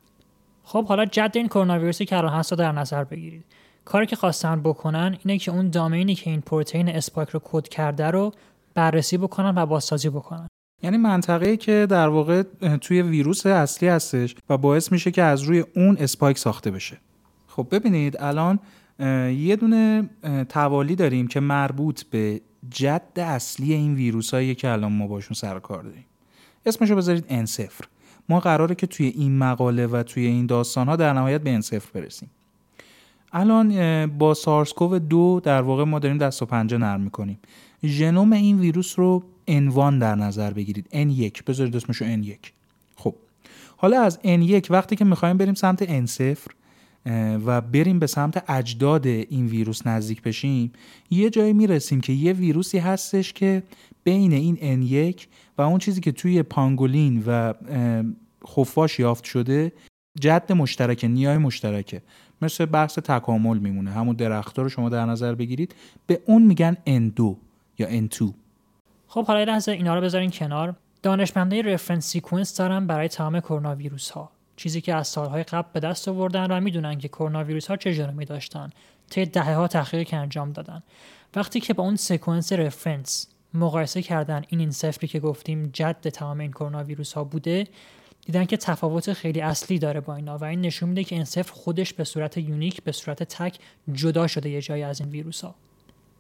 خب 0.65 0.87
حالا 0.87 1.05
جد 1.05 1.33
این 1.35 1.49
کرونا 1.49 1.79
ویروسی 1.79 2.05
که 2.05 2.17
الان 2.17 2.45
رو 2.51 2.57
در 2.57 2.73
نظر 2.73 3.05
بگیرید. 3.05 3.45
کاری 3.85 4.07
که 4.07 4.17
خواستن 4.17 4.61
بکنن 4.61 5.17
اینه 5.25 5.39
که 5.39 5.51
اون 5.51 5.71
domain 5.71 6.09
ی 6.09 6.15
که 6.15 6.31
این 6.31 6.41
پروتئین 6.41 6.89
spike 6.89 7.29
رو 7.29 7.41
کد 7.45 7.69
کرده 7.69 8.11
رو 8.11 8.33
بررسی 8.75 9.19
بکنن 9.19 9.53
و 9.57 9.67
بازسازی 9.67 10.09
بکنن. 10.09 10.49
یعنی 10.83 10.97
منطقه‌ای 10.97 11.57
که 11.57 11.87
در 11.91 12.09
واقع 12.09 12.43
توی 12.81 13.03
ویروس 13.03 13.47
اصلی 13.47 13.89
هستش 13.89 14.37
و 14.49 14.59
باعث 14.59 14.93
میشه 14.93 15.11
که 15.11 15.23
از 15.23 15.43
روی 15.43 15.65
اون 15.77 15.97
spike 16.01 16.39
ساخته 16.39 16.71
بشه. 16.71 16.97
خب 17.47 17.67
ببینید 17.71 18.17
الان 18.21 18.59
یه 19.31 19.57
دونه 19.57 20.11
توالی 20.49 20.97
داریم 20.97 21.27
که 21.27 21.41
مربوط 21.41 22.03
به 22.03 22.41
جد 22.71 23.03
اصلی 23.17 23.73
این 23.73 23.95
ویروس 23.95 24.35
که 24.35 24.69
الان 24.69 24.93
ما 24.93 25.07
باشون 25.07 25.35
سر 25.35 25.59
کار 25.59 25.83
داریم. 25.83 26.05
اسمشو 26.67 26.97
بذارید 26.97 27.25
ان 27.29 27.47
صفر. 27.47 27.85
ما 28.29 28.41
قراره 28.41 28.75
که 28.75 28.87
توی 28.87 29.07
این 29.07 29.39
مقاله 29.39 29.87
و 29.87 30.03
توی 30.03 30.27
این 30.27 30.47
داستان 30.47 30.89
ها 30.89 30.97
در 30.97 31.13
نهایت 31.13 31.41
به 31.41 31.51
ان 31.51 31.61
صفر 31.61 32.01
برسیم. 32.01 32.31
الان 33.33 34.07
با 34.07 34.35
سارسکوو 34.35 34.99
دو 34.99 35.41
در 35.45 35.63
واقع 35.63 35.85
ما 35.85 35.99
داریم 35.99 36.19
دست 36.19 36.43
و 36.43 36.47
پنجه 36.47 36.79
نرم 36.79 37.01
می‌کنیم. 37.01 37.39
ژنوم 37.85 38.33
این 38.33 38.61
ویروس 38.61 38.99
رو 38.99 39.23
N1 39.49 40.01
در 40.01 40.15
نظر 40.15 40.53
بگیرید. 40.53 40.87
N1 40.93 41.43
بذارید 41.47 41.77
اسمشو 41.77 42.05
N1 42.05 42.49
خب. 42.97 43.15
حالا 43.77 44.03
از 44.03 44.19
N1 44.25 44.71
وقتی 44.71 44.97
که 44.97 45.05
می‌خوایم 45.05 45.37
بریم 45.37 45.55
سمت 45.55 46.07
N0 46.07 46.39
اه، 47.07 47.37
و 47.37 47.61
بریم 47.61 47.99
به 47.99 48.07
سمت 48.07 48.51
اجداد 48.51 49.07
این 49.07 49.47
ویروس 49.47 49.87
نزدیک 49.87 50.23
بشیم 50.23 50.73
یه 51.11 51.31
جایی 51.31 51.53
می‌رسیم 51.53 52.01
که 52.01 52.13
یه 52.13 52.33
ویروسی 52.33 52.79
هستش 52.79 53.33
که 53.33 53.63
بین 54.05 54.33
این 54.33 54.57
N1 54.57 55.21
و 55.59 55.63
اون 55.63 55.79
چیزی 55.79 56.01
که 56.01 56.13
توی 56.13 56.43
پانگولین 56.43 57.25
و 57.27 57.53
خفاش 58.49 58.99
یافت 58.99 59.25
شده 59.25 59.73
جد 60.21 60.53
مشترکه 60.53 61.09
نیای 61.09 61.39
مشترکه. 61.39 62.03
مثل 62.43 62.65
بحث 62.65 62.99
تکامل 62.99 63.59
میمونه. 63.59 63.91
همون 63.91 64.17
درختها 64.17 64.63
رو 64.63 64.69
شما 64.69 64.89
در 64.89 65.07
نظر 65.07 65.35
بگیرید. 65.35 65.75
به 66.07 66.21
اون 66.27 66.43
میگن 66.43 66.77
N2 66.87 67.37
یا 67.79 68.07
N2 68.09 68.25
خب 69.09 69.27
حالا 69.27 69.45
لحظه 69.45 69.73
اینا 69.73 69.95
رو 69.95 70.01
بذارین 70.01 70.31
کنار. 70.31 70.75
دانشمندای 71.03 71.63
رفرنس 71.63 72.07
سیکونس 72.07 72.57
دارن 72.57 72.87
برای 72.87 73.09
تمام 73.09 73.41
کرونا 73.41 73.75
ویروس 73.75 74.11
ها 74.11 74.31
چیزی 74.57 74.81
که 74.81 74.95
از 74.95 75.09
سالهای 75.09 75.43
قبل 75.43 75.69
به 75.73 75.81
دست 75.81 76.09
آوردن 76.09 76.47
و 76.51 76.61
می‌دونن 76.61 76.99
که 76.99 77.09
کرونا 77.09 77.45
ویروس 77.45 77.67
ها 77.67 77.77
چه 77.77 77.95
جرمی 77.95 78.25
داشتن. 78.25 78.71
طی 79.11 79.27
دهه 79.27 79.55
ها 79.55 79.69
تحقیقی 79.69 80.05
که 80.05 80.17
انجام 80.17 80.53
دادن. 80.53 80.83
وقتی 81.37 81.61
که 81.61 81.75
با 81.75 81.85
اون 81.85 81.97
sequence 81.97 82.53
reference 82.53 83.34
مقایسه 83.55 84.03
کردن 84.03 84.43
این 84.49 84.61
N 84.61 84.71
صفری 84.71 85.09
که 85.09 85.21
گفتیم 85.21 85.71
جد 85.73 86.09
تمام 86.09 86.41
این 86.41 86.51
کرونا 86.51 86.85
ویروس 86.85 87.13
ها 87.13 87.25
بوده 87.25 87.67
دیدن 88.27 88.45
که 88.45 88.57
تفاوت 88.57 89.13
خیلی 89.13 89.41
اصلی 89.41 89.79
داره 89.79 90.01
با 90.01 90.17
اینا 90.17 90.39
و 90.39 90.45
این 90.45 90.61
نشون 90.61 90.89
میده 90.89 91.05
که 91.05 91.15
این 91.15 91.25
صفر 91.25 91.53
خودش 91.53 91.93
به 91.93 92.05
صورت 92.05 92.39
unique 92.39 92.83
به 92.83 92.93
صورت 92.93 93.23
تک 93.23 93.59
جدا 93.93 94.27
شده 94.27 94.51
یه 94.51 94.61
جایی 94.61 94.83
از 94.83 95.01
این 95.01 95.11
ویروس 95.11 95.45
ها. 95.45 95.55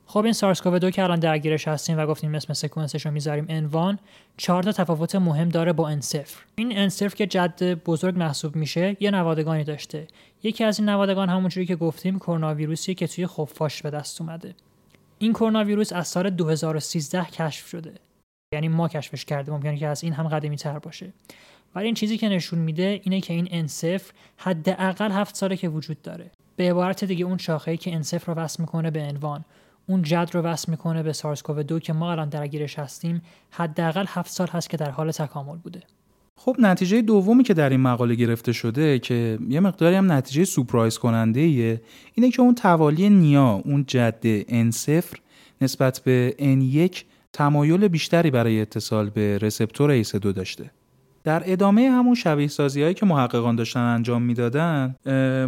خب 0.07 0.25
این 0.25 0.33
سارس 0.33 0.63
2 0.63 0.91
که 0.91 1.03
الان 1.03 1.19
درگیرش 1.19 1.69
هستیم 1.69 1.99
و 1.99 2.07
گفتیم 2.07 2.35
اسم 2.35 2.53
sequence 2.53 2.96
ش 2.96 3.07
رو 3.07 3.13
می‌ذاریم 3.13 3.47
N 3.49 3.61
one 3.61 3.99
چهار 4.37 4.63
تا 4.63 4.73
تفاوت 4.73 5.15
مهم 5.15 5.49
داره 5.49 5.73
با 5.73 5.89
N 5.89 6.01
صفر. 6.01 6.43
این 6.55 6.79
N 6.79 6.89
صفر 6.89 7.17
که 7.17 7.27
جد 7.27 7.75
بزرگ 7.75 8.19
محسوب 8.19 8.57
میشه 8.57 8.97
یه 9.01 9.11
نوادگانی 9.11 9.65
داشته. 9.65 10.07
یکی 10.43 10.65
از 10.65 10.79
این 10.79 10.89
نوادگان 10.89 11.29
همونجوری 11.29 11.67
که 11.67 11.77
گفتیم 11.77 12.19
کرونا 12.19 12.55
ویروسیه 12.55 12.95
که 12.95 13.07
توی 13.07 13.27
خفاش 13.27 13.83
به 13.83 13.91
دست 13.91 14.21
اومده. 14.21 14.55
این 15.25 15.33
کرونا 15.33 15.65
ویروس 15.65 15.93
از 15.93 16.09
سال 16.09 16.31
2013 16.31 17.25
کشف 17.25 17.69
شده. 17.69 17.95
یعنی 18.55 18.69
ما 18.69 18.89
کشفش 18.89 19.25
کردیم. 19.25 19.55
ممکنه 19.55 19.77
که 19.77 19.87
از 19.87 20.05
این 20.05 20.13
هم 20.13 20.29
قدیمی 20.29 20.57
تر 20.57 20.79
باشه. 20.79 21.13
ولی 21.75 21.87
این 21.87 21.95
چیزی 21.95 22.19
که 22.19 22.29
نشون 22.29 22.59
میده 22.59 23.01
اینه 23.03 23.21
که 23.21 23.35
این 23.35 23.49
ان 23.51 23.67
صفر 23.67 24.13
حداقل 24.37 25.13
هفت 25.13 25.37
ساله 25.37 25.57
که 25.57 25.69
وجود 25.69 26.03
داره. 26.03 26.31
به 26.57 26.71
عبارت 26.71 27.05
دیگه 27.05 27.25
اون 27.25 27.39
شاخه‌ای 27.39 27.77
که 27.77 27.95
ان 27.95 28.03
صفر 28.03 28.33
رو 28.33 28.43
وصل 28.43 28.63
می‌کنه 28.63 28.91
به 28.91 29.03
انوان 29.03 29.45
اون 29.87 30.03
جد 30.03 30.31
رو 30.33 30.41
وصل 30.41 30.71
می‌کنه 30.71 31.03
به 31.03 31.13
سارس 31.13 31.43
کوو 31.43 31.63
2 31.63 31.81
که 31.81 31.93
ما 31.93 32.13
الان 32.13 32.29
درگیرش 32.29 32.79
هستیم 32.79 33.23
حداقل 33.51 34.05
هفت 34.09 34.31
سال 34.31 34.49
هست 34.49 34.71
که 34.71 34.77
در 34.77 34.91
حال 34.91 35.11
تکامل 35.11 35.57
بوده. 35.57 35.83
خب 36.37 36.57
نتیجه 36.59 37.03
دومی 37.03 37.43
که 37.43 37.55
در 37.55 37.71
این 37.71 37.81
مقاله 37.81 38.15
گرفته 38.15 38.53
شده 38.53 38.99
که 38.99 39.39
یه 39.49 39.61
مقداری 39.61 39.97
هم 39.97 40.13
نتیجه 40.13 40.45
سورپرایز 40.45 40.99
کننده 40.99 41.41
ایه 41.41 41.81
اینه 42.15 42.31
که 42.31 42.43
اون 42.43 42.55
توالی 42.55 43.11
نیا 43.11 43.63
اون 43.65 43.85
جد 43.87 44.43
N0 44.43 45.05
نسبت 45.61 46.01
به 46.05 46.35
N1 46.39 46.99
تمایل 47.33 47.89
بیشتری 47.89 48.31
برای 48.31 48.61
اتصال 48.61 49.11
به 49.11 49.39
رسپتور 49.39 50.03
ACE2 50.03 50.19
داشته. 50.19 50.71
در 51.25 51.43
ادامه 51.47 51.91
همون 51.91 52.15
شبیه 52.15 52.49
سازی 52.49 52.83
هایی 52.83 52.95
که 52.95 53.07
محققان 53.07 53.57
داشتن 53.57 53.81
انجام 53.81 54.23
می‌دادن 54.23 54.95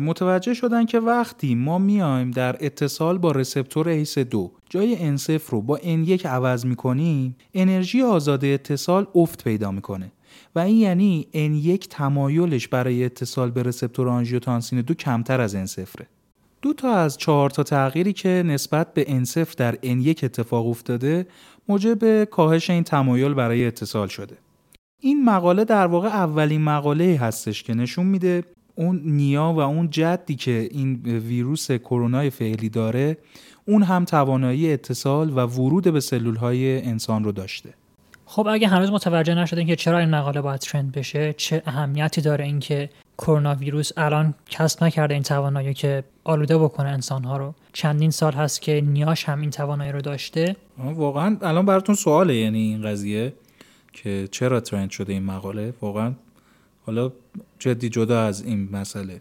متوجه 0.02 0.54
شدن 0.54 0.86
که 0.86 1.00
وقتی 1.00 1.54
ما 1.54 1.78
میایم 1.78 2.30
در 2.30 2.56
اتصال 2.60 3.18
با 3.18 3.32
رسپتور 3.32 4.04
ACE2 4.04 4.36
جای 4.70 5.16
N0 5.16 5.42
رو 5.48 5.62
با 5.62 5.78
N1 5.78 6.26
عوض 6.26 6.66
می‌کنیم 6.66 7.36
انرژی 7.54 8.02
آزاد 8.02 8.44
اتصال 8.44 9.06
افت 9.14 9.44
پیدا 9.44 9.70
می‌کنه. 9.70 10.12
و 10.54 10.58
این 10.58 10.76
یعنی 10.76 11.26
N1 11.34 11.86
تمایلش 11.90 12.68
برای 12.68 13.04
اتصال 13.04 13.50
به 13.50 13.62
رسپتور 13.62 14.08
آنژیوتانسین 14.08 14.80
2 14.80 14.94
کمتر 14.94 15.40
از 15.40 15.56
N0 15.56 16.02
دو 16.62 16.72
تا 16.72 16.94
از 16.94 17.16
چهار 17.16 17.50
تا 17.50 17.62
تغییری 17.62 18.12
که 18.12 18.28
نسبت 18.28 18.94
به 18.94 19.04
N0 19.04 19.54
در 19.56 19.74
N1 19.74 20.24
اتفاق 20.24 20.66
افتاده 20.66 21.26
موجب 21.68 22.24
کاهش 22.24 22.70
این 22.70 22.84
تمایل 22.84 23.34
برای 23.34 23.66
اتصال 23.66 24.08
شده. 24.08 24.36
این 25.00 25.24
مقاله 25.24 25.64
در 25.64 25.86
واقع 25.86 26.08
اولین 26.08 26.62
مقاله 26.62 27.18
هستش 27.20 27.62
که 27.62 27.74
نشون 27.74 28.06
میده 28.06 28.44
اون 28.74 29.02
نیا 29.04 29.52
و 29.56 29.60
اون 29.60 29.90
جدی 29.90 30.34
که 30.34 30.68
این 30.70 30.94
ویروس 31.04 31.70
کرونای 31.70 32.30
فعلی 32.30 32.68
داره 32.68 33.18
اون 33.68 33.82
هم 33.82 34.04
توانایی 34.04 34.72
اتصال 34.72 35.30
و 35.30 35.40
ورود 35.40 35.92
به 35.92 36.00
سلول 36.00 36.36
های 36.36 36.82
انسان 36.82 37.24
رو 37.24 37.32
داشته. 37.32 37.74
خب 38.28 38.46
اگه 38.46 38.68
هنوز 38.68 38.90
متوجه 38.90 39.34
نشدین 39.34 39.66
که 39.66 39.76
چرا 39.76 39.98
این 39.98 40.10
مقاله 40.10 40.40
باید 40.40 40.60
ترند 40.60 40.92
بشه 40.92 41.32
چه 41.32 41.62
اهمیتی 41.66 42.20
داره 42.20 42.44
اینکه 42.44 42.90
کرونا 43.18 43.54
ویروس 43.54 43.90
الان 43.96 44.34
کسب 44.50 44.84
نکرده 44.84 45.14
این 45.14 45.22
توانایی 45.22 45.74
که 45.74 46.04
آلوده 46.24 46.58
بکنه 46.58 46.88
انسانها 46.88 47.36
رو؟ 47.36 47.54
چندین 47.72 48.10
سال 48.10 48.32
هست 48.32 48.62
که 48.62 48.80
نیاش 48.80 49.24
هم 49.24 49.40
این 49.40 49.50
توانایی 49.50 49.92
رو 49.92 50.00
داشته. 50.00 50.56
واقعا 50.78 51.36
الان 51.42 51.66
براتون 51.66 51.94
سواله 51.94 52.34
یعنی 52.34 52.58
این 52.58 52.82
قضیه 52.82 53.32
که 53.92 54.28
چرا 54.30 54.60
ترند 54.60 54.90
شده 54.90 55.12
این 55.12 55.22
مقاله. 55.22 55.74
واقعا 55.80 56.12
حالا 56.86 57.12
جدی 57.58 57.88
جدا 57.88 58.22
از 58.22 58.44
این 58.44 58.68
مسئله. 58.72 59.20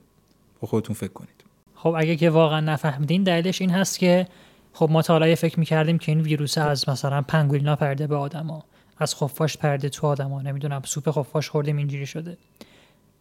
با 0.61 0.67
خودتون 0.67 0.95
فکر 0.95 1.13
کنید. 1.13 1.29
خب 1.75 1.95
اگه 1.97 2.15
که 2.15 2.29
واقعا 2.29 2.59
نفهمیدین 2.59 3.23
دلیلش 3.23 3.61
این 3.61 3.69
هست 3.69 3.99
که 3.99 4.27
خب 4.73 4.89
ما 4.91 5.01
تا 5.01 5.35
فکر 5.35 5.59
می‌کردیم 5.59 5.97
که 5.97 6.11
این 6.11 6.21
ویروس 6.21 6.57
از 6.57 6.89
مثلا 6.89 7.21
پنگولینا 7.21 7.75
پرده 7.75 8.07
به 8.07 8.15
آدما. 8.15 8.63
از 8.97 9.15
خفاش 9.15 9.57
پرده 9.57 9.89
تو 9.89 10.07
آدما 10.07 10.41
نمی‌دونم 10.41 10.81
سوپ 10.85 11.11
خفاش 11.11 11.49
خوردیم 11.49 11.77
اینجوری 11.77 12.05
شده. 12.05 12.37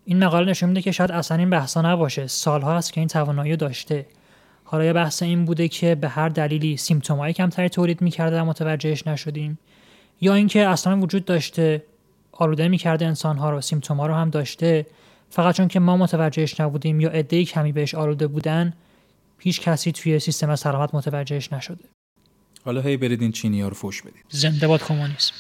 این 0.05 0.25
مقاله 0.25 0.51
نشون 0.51 0.69
میده 0.69 0.83
که 0.83 0.93
شاید 0.93 1.13
اصلا 1.13 1.37
این 1.37 1.51
بحثا 1.51 1.83
نباشه. 1.83 2.27
سالها 2.27 2.77
هست 2.77 2.93
که 2.93 3.01
این 3.01 3.09
توانایی 3.09 3.57
داشته. 3.57 4.07
حالا 4.65 4.85
یه 4.85 4.93
بحث 4.93 5.23
این 5.23 5.45
بوده 5.45 5.69
که 5.69 5.95
به 5.95 6.09
هر 6.09 6.29
دلیلی 6.29 6.77
سیمتومای 6.77 7.33
کمتری 7.33 7.69
تولید 7.69 8.03
می‌کرده 8.03 8.41
و 8.41 8.45
متوجهش 8.45 9.07
نشدیم. 9.07 9.59
یا 10.21 10.35
اینکه 10.35 10.67
اصلا 10.67 10.99
وجود 10.99 11.25
داشته 11.25 11.83
آلوده 12.33 12.69
می‌کرده 12.69 13.07
انسانها 13.07 13.51
رو 13.51 13.61
سیمتوما 13.61 14.07
رو 14.07 14.15
هم 14.15 14.31
داشته. 14.31 14.87
فقط 15.31 15.57
چون 15.57 15.69
که 15.69 15.81
ما 15.81 15.97
متوجهش 15.97 16.61
نبودیم 16.61 17.01
یا 17.01 17.11
عدهای 17.11 17.45
کمی 17.45 17.73
بهش 17.73 17.95
آلوده 17.95 18.27
بودن 18.27 18.73
هیچ 19.39 19.61
کسی 19.61 19.93
توی 19.93 20.19
سیستم 20.19 20.57
سلامت 20.57 20.95
متوجهش 20.95 21.53
نشده. 21.53 21.85
حالا 22.65 22.81
هی 22.81 22.97
برید 22.97 23.23
این 23.23 23.33
چینی 23.33 23.61
ها 23.61 23.69
رو 23.69 23.75
فوش 23.75 24.03
بدید. 24.03 24.25
زنده 24.29 24.69
باد 24.69 24.83
کمونیسم. 24.83 25.35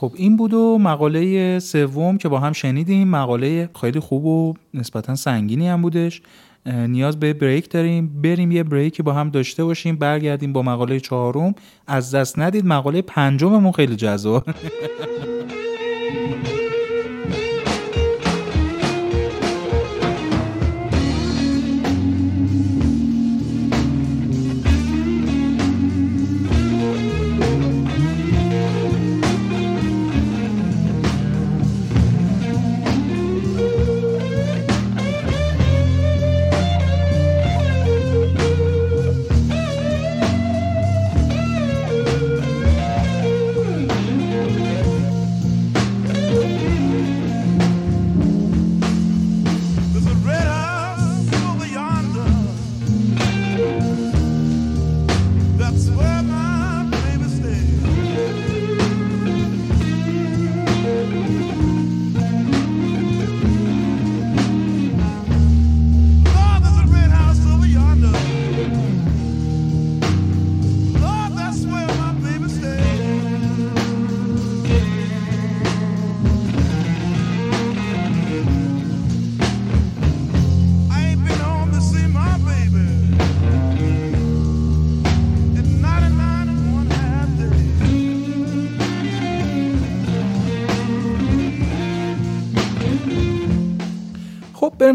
خب 0.00 0.12
این 0.16 0.36
بود 0.36 0.54
و 0.54 0.78
مقاله 0.78 1.58
سوم 1.58 2.18
که 2.18 2.28
با 2.28 2.38
هم 2.38 2.52
شنیدیم. 2.52 3.08
مقاله 3.08 3.70
خیلی 3.80 4.00
خوب 4.00 4.24
و 4.26 4.54
نسبتا 4.74 5.14
سنگینی 5.14 5.68
هم 5.68 5.82
بودش. 5.82 6.22
نیاز 6.66 7.20
به 7.20 7.32
بریک 7.32 7.70
داریم. 7.70 8.22
بریم 8.22 8.52
یه 8.52 8.62
بریکی 8.62 9.02
با 9.02 9.12
هم 9.12 9.30
داشته 9.30 9.64
باشیم. 9.64 9.96
برگردیم 9.96 10.52
با 10.52 10.62
مقاله 10.62 11.00
چهارم. 11.00 11.54
از 11.86 12.14
دست 12.14 12.38
ندید. 12.38 12.66
مقاله 12.66 13.02
پنجممون 13.02 13.72
خیلی 13.72 13.96
جذاب. 13.96 14.44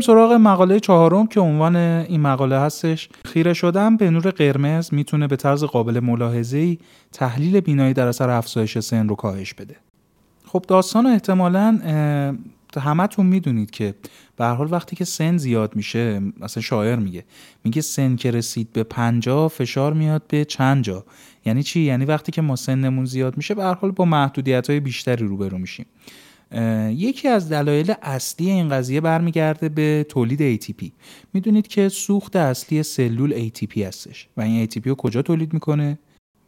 سراغ 0.05 0.33
مقاله 0.33 0.79
چهارم 0.79 1.27
که 1.27 1.39
عنوان 1.39 1.75
این 1.75 2.21
مقاله 2.21 2.59
هستش. 2.59 3.09
خیره 3.25 3.53
شدن 3.53 3.97
به 3.97 4.09
نور 4.09 4.29
قرمز 4.29 4.93
می‌تونه 4.93 5.27
به 5.27 5.35
طرز 5.35 5.63
قابل 5.63 5.99
ملاحظه‌ای 5.99 6.77
تحلیل 7.11 7.59
بینایی 7.59 7.93
در 7.93 8.07
اثر 8.07 8.29
افزایش 8.29 8.79
سن 8.79 9.09
رو 9.09 9.15
کاهش 9.15 9.53
بده. 9.53 9.75
خب 10.45 10.65
داستان 10.67 11.05
احتمالاً 11.05 11.79
همتون 12.77 13.25
می‌دونید 13.25 13.71
که 13.71 13.95
به 14.37 14.45
حال 14.45 14.67
وقتی 14.71 14.95
که 14.95 15.05
سن 15.05 15.37
زیاد 15.37 15.75
میشه 15.75 16.21
مثلا 16.39 16.63
شاعر 16.63 16.95
میگه 16.95 17.23
میگه 17.63 17.81
سن 17.81 18.15
که 18.15 18.31
رسید 18.31 18.73
به 18.73 18.83
پنجاه 18.83 19.47
فشار 19.47 19.93
میاد 19.93 20.23
به 20.27 20.45
چند 20.45 20.83
جا 20.83 21.05
یعنی 21.45 21.63
چی؟ 21.63 21.81
یعنی 21.81 22.05
وقتی 22.05 22.31
که 22.31 22.41
ما 22.41 22.55
سنمون 22.55 23.05
زیاد 23.05 23.37
میشه 23.37 23.53
به 23.53 23.63
حال 23.63 23.91
با 23.91 24.05
محدودیت 24.05 24.69
های 24.69 24.79
بیشتری 24.79 25.27
روبرو 25.27 25.57
میشیم. 25.57 25.85
یکی 26.89 27.27
از 27.27 27.49
دلایل 27.49 27.93
اصلی 28.01 28.51
این 28.51 28.69
قضیه 28.69 29.01
برمیگرده 29.01 29.69
به 29.69 30.05
تولید 30.09 30.61
ATP 30.61 30.89
می‌دونید 31.33 31.67
که 31.67 31.89
سوخت 31.89 32.35
اصلی 32.35 32.83
سلول 32.83 33.49
ATP 33.49 33.77
هستش 33.77 34.27
و 34.37 34.41
این 34.41 34.67
ATP 34.67 34.87
رو 34.87 34.95
کجا 34.95 35.21
تولید 35.21 35.53
می‌کنه؟ 35.53 35.99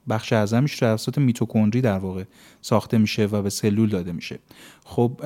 بخش 0.10 0.34
اعظمش 0.34 0.76
توسط 0.76 1.18
میتوکندری 1.18 1.82
در 1.82 1.98
واقع 1.98 2.24
ساخته 2.62 2.98
میشه 2.98 3.26
و 3.26 3.42
به 3.42 3.50
سلول 3.50 3.90
داده 3.90 4.12
میشه. 4.12 4.40
خب 4.84 5.22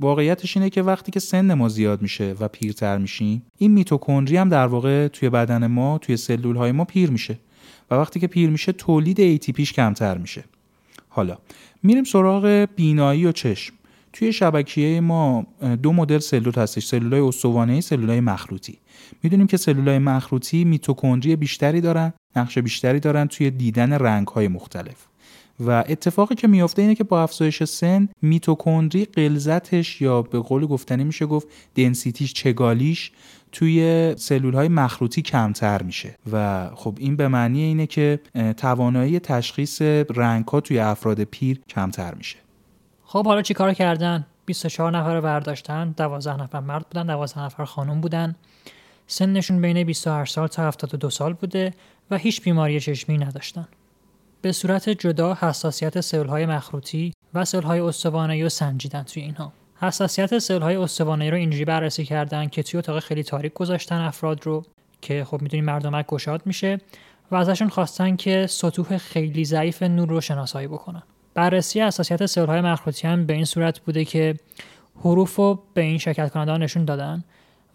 واقعیتش 0.00 0.56
اینه 0.56 0.70
که 0.70 0.82
وقتی 0.82 1.12
که 1.12 1.20
سن 1.20 1.54
ما 1.54 1.68
زیاد 1.68 2.02
میشه 2.02 2.34
و 2.40 2.48
پیرتر 2.48 2.98
میشیم 2.98 3.42
این 3.58 3.72
میتوکندری 3.72 4.36
هم 4.36 4.48
در 4.48 4.66
واقع 4.66 5.08
توی 5.08 5.30
بدن 5.30 5.66
ما 5.66 5.98
توی 5.98 6.16
سلول 6.16 6.56
های 6.56 6.72
ما 6.72 6.84
پیر 6.84 7.10
میشه 7.10 7.38
و 7.90 7.94
وقتی 7.94 8.20
که 8.20 8.26
پیر 8.26 8.50
میشه 8.50 8.72
تولید 8.72 9.38
ATPش 9.38 9.72
کمتر 9.72 10.18
میشه. 10.18 10.44
حالا 11.08 11.38
میریم 11.82 12.04
سراغ 12.04 12.68
بینایی 12.76 13.26
و 13.26 13.32
چشم. 13.32 13.74
توی 14.18 14.32
شبکیه 14.32 15.00
ما 15.00 15.46
دو 15.82 15.92
مدل 15.92 16.18
سلول 16.18 16.54
هستش 16.56 16.86
سلولای 16.86 17.20
استوانه‌ای 17.20 17.80
سلولای 17.80 18.20
مخروطی. 18.20 18.78
می‌دونیم 19.22 19.46
که 19.46 19.56
سلولای 19.56 19.98
مخروطی 19.98 20.64
میتوکندری 20.64 21.36
بیشتری 21.36 21.80
دارن 21.80 22.12
نقش 22.36 22.58
بیشتری 22.58 23.00
دارن 23.00 23.26
توی 23.26 23.50
دیدن 23.50 23.92
رنگ‌های 23.92 24.48
مختلف. 24.48 25.06
و 25.60 25.84
اتفاقی 25.88 26.34
که 26.34 26.48
میافته 26.48 26.82
اینه 26.82 26.94
که 26.94 27.04
با 27.04 27.22
افزایش 27.22 27.64
سن 27.64 28.08
میتوکندری 28.22 29.04
قلزتش 29.04 30.00
یا 30.00 30.22
به 30.22 30.38
قول 30.38 30.66
گفتنی 30.66 31.04
میشه 31.04 31.26
گفت 31.26 31.48
دنسیتیش 31.74 32.32
چگالیش 32.32 33.12
توی 33.52 34.14
سلول 34.18 34.54
های 34.54 34.68
مخروطی 34.68 35.22
کمتر 35.22 35.82
میشه. 35.82 36.16
و 36.32 36.66
خب 36.74 36.96
این 36.98 37.16
به 37.16 37.28
معنی 37.28 37.62
اینه 37.62 37.86
که 37.86 38.20
توانایی 38.56 39.18
تشخیص 39.18 39.82
رنگ 40.14 40.44
ها 40.48 40.60
توی 40.60 40.78
افراد 40.78 41.24
پیر 41.24 41.60
کمتر 41.68 42.14
میشه. 42.14 42.45
خب 43.08 43.26
حالا 43.26 43.42
چیکار 43.42 43.72
کردن؟ 43.72 44.26
24 44.46 44.90
نفر 44.98 45.14
رو 45.14 45.20
برداشتن 45.20 45.94
12 45.96 46.42
نفر 46.42 46.60
مرد 46.60 46.86
بودن 46.88 47.06
12 47.06 47.40
نفر 47.40 47.64
خانم 47.64 48.00
بودن. 48.00 48.36
سنشون 49.06 49.60
بین 49.60 49.84
28 49.84 50.34
سال 50.34 50.46
تا 50.46 50.68
72 50.68 51.10
سال 51.10 51.32
بوده 51.32 51.74
و 52.10 52.16
هیچ 52.16 52.42
بیماری 52.42 52.80
چشمی 52.80 53.18
نداشتن. 53.18 53.68
به 54.42 54.52
صورت 54.52 54.88
جدا 54.88 55.34
حساسیت 55.34 56.00
سلول 56.00 56.26
های 56.26 56.46
مخروطی 56.46 57.12
و 57.34 57.44
سلول 57.44 57.64
های 57.64 57.80
استوانه‌ای 57.80 58.42
رو 58.42 58.48
سنجیدن 58.48 59.02
توی 59.02 59.22
اینها. 59.22 59.52
حساسیت 59.80 60.38
سلول 60.38 60.62
های 60.62 60.76
استوانه‌ای 60.76 61.30
رو 61.30 61.36
اینجوری 61.36 61.64
بررسی 61.64 62.04
کردن 62.04 62.48
که 62.48 62.62
توی 62.62 62.78
اتاق 62.78 62.98
خیلی 62.98 63.22
تاریک 63.22 63.52
گذاشتن 63.54 64.00
افراد 64.00 64.46
رو 64.46 64.64
که 65.00 65.24
خب 65.24 65.42
می‌دونیم 65.42 65.64
مردمک 65.64 66.06
گشاد 66.06 66.42
میشه 66.44 66.78
و 67.30 67.36
ازشون 67.36 67.68
خواستن 67.68 68.16
که 68.16 68.46
سطوح 68.46 68.98
خیلی 68.98 69.44
ضعیف 69.44 69.82
نور 69.82 70.08
رو 70.08 70.20
شناسایی 70.20 70.68
بکنن. 70.68 71.02
بررسی 71.36 71.80
حساسیت 71.80 72.26
سلول 72.26 72.48
های 72.48 72.60
مخروطی 72.60 73.06
هم 73.06 73.26
به 73.26 73.34
این 73.34 73.44
صورت 73.44 73.80
بوده 73.80 74.04
که 74.04 74.34
حروف 75.00 75.36
رو 75.36 75.62
به 75.74 75.80
این 75.80 75.98
شرکت 75.98 76.32
کننده 76.32 76.58
نشون 76.58 76.84
دادن 76.84 77.24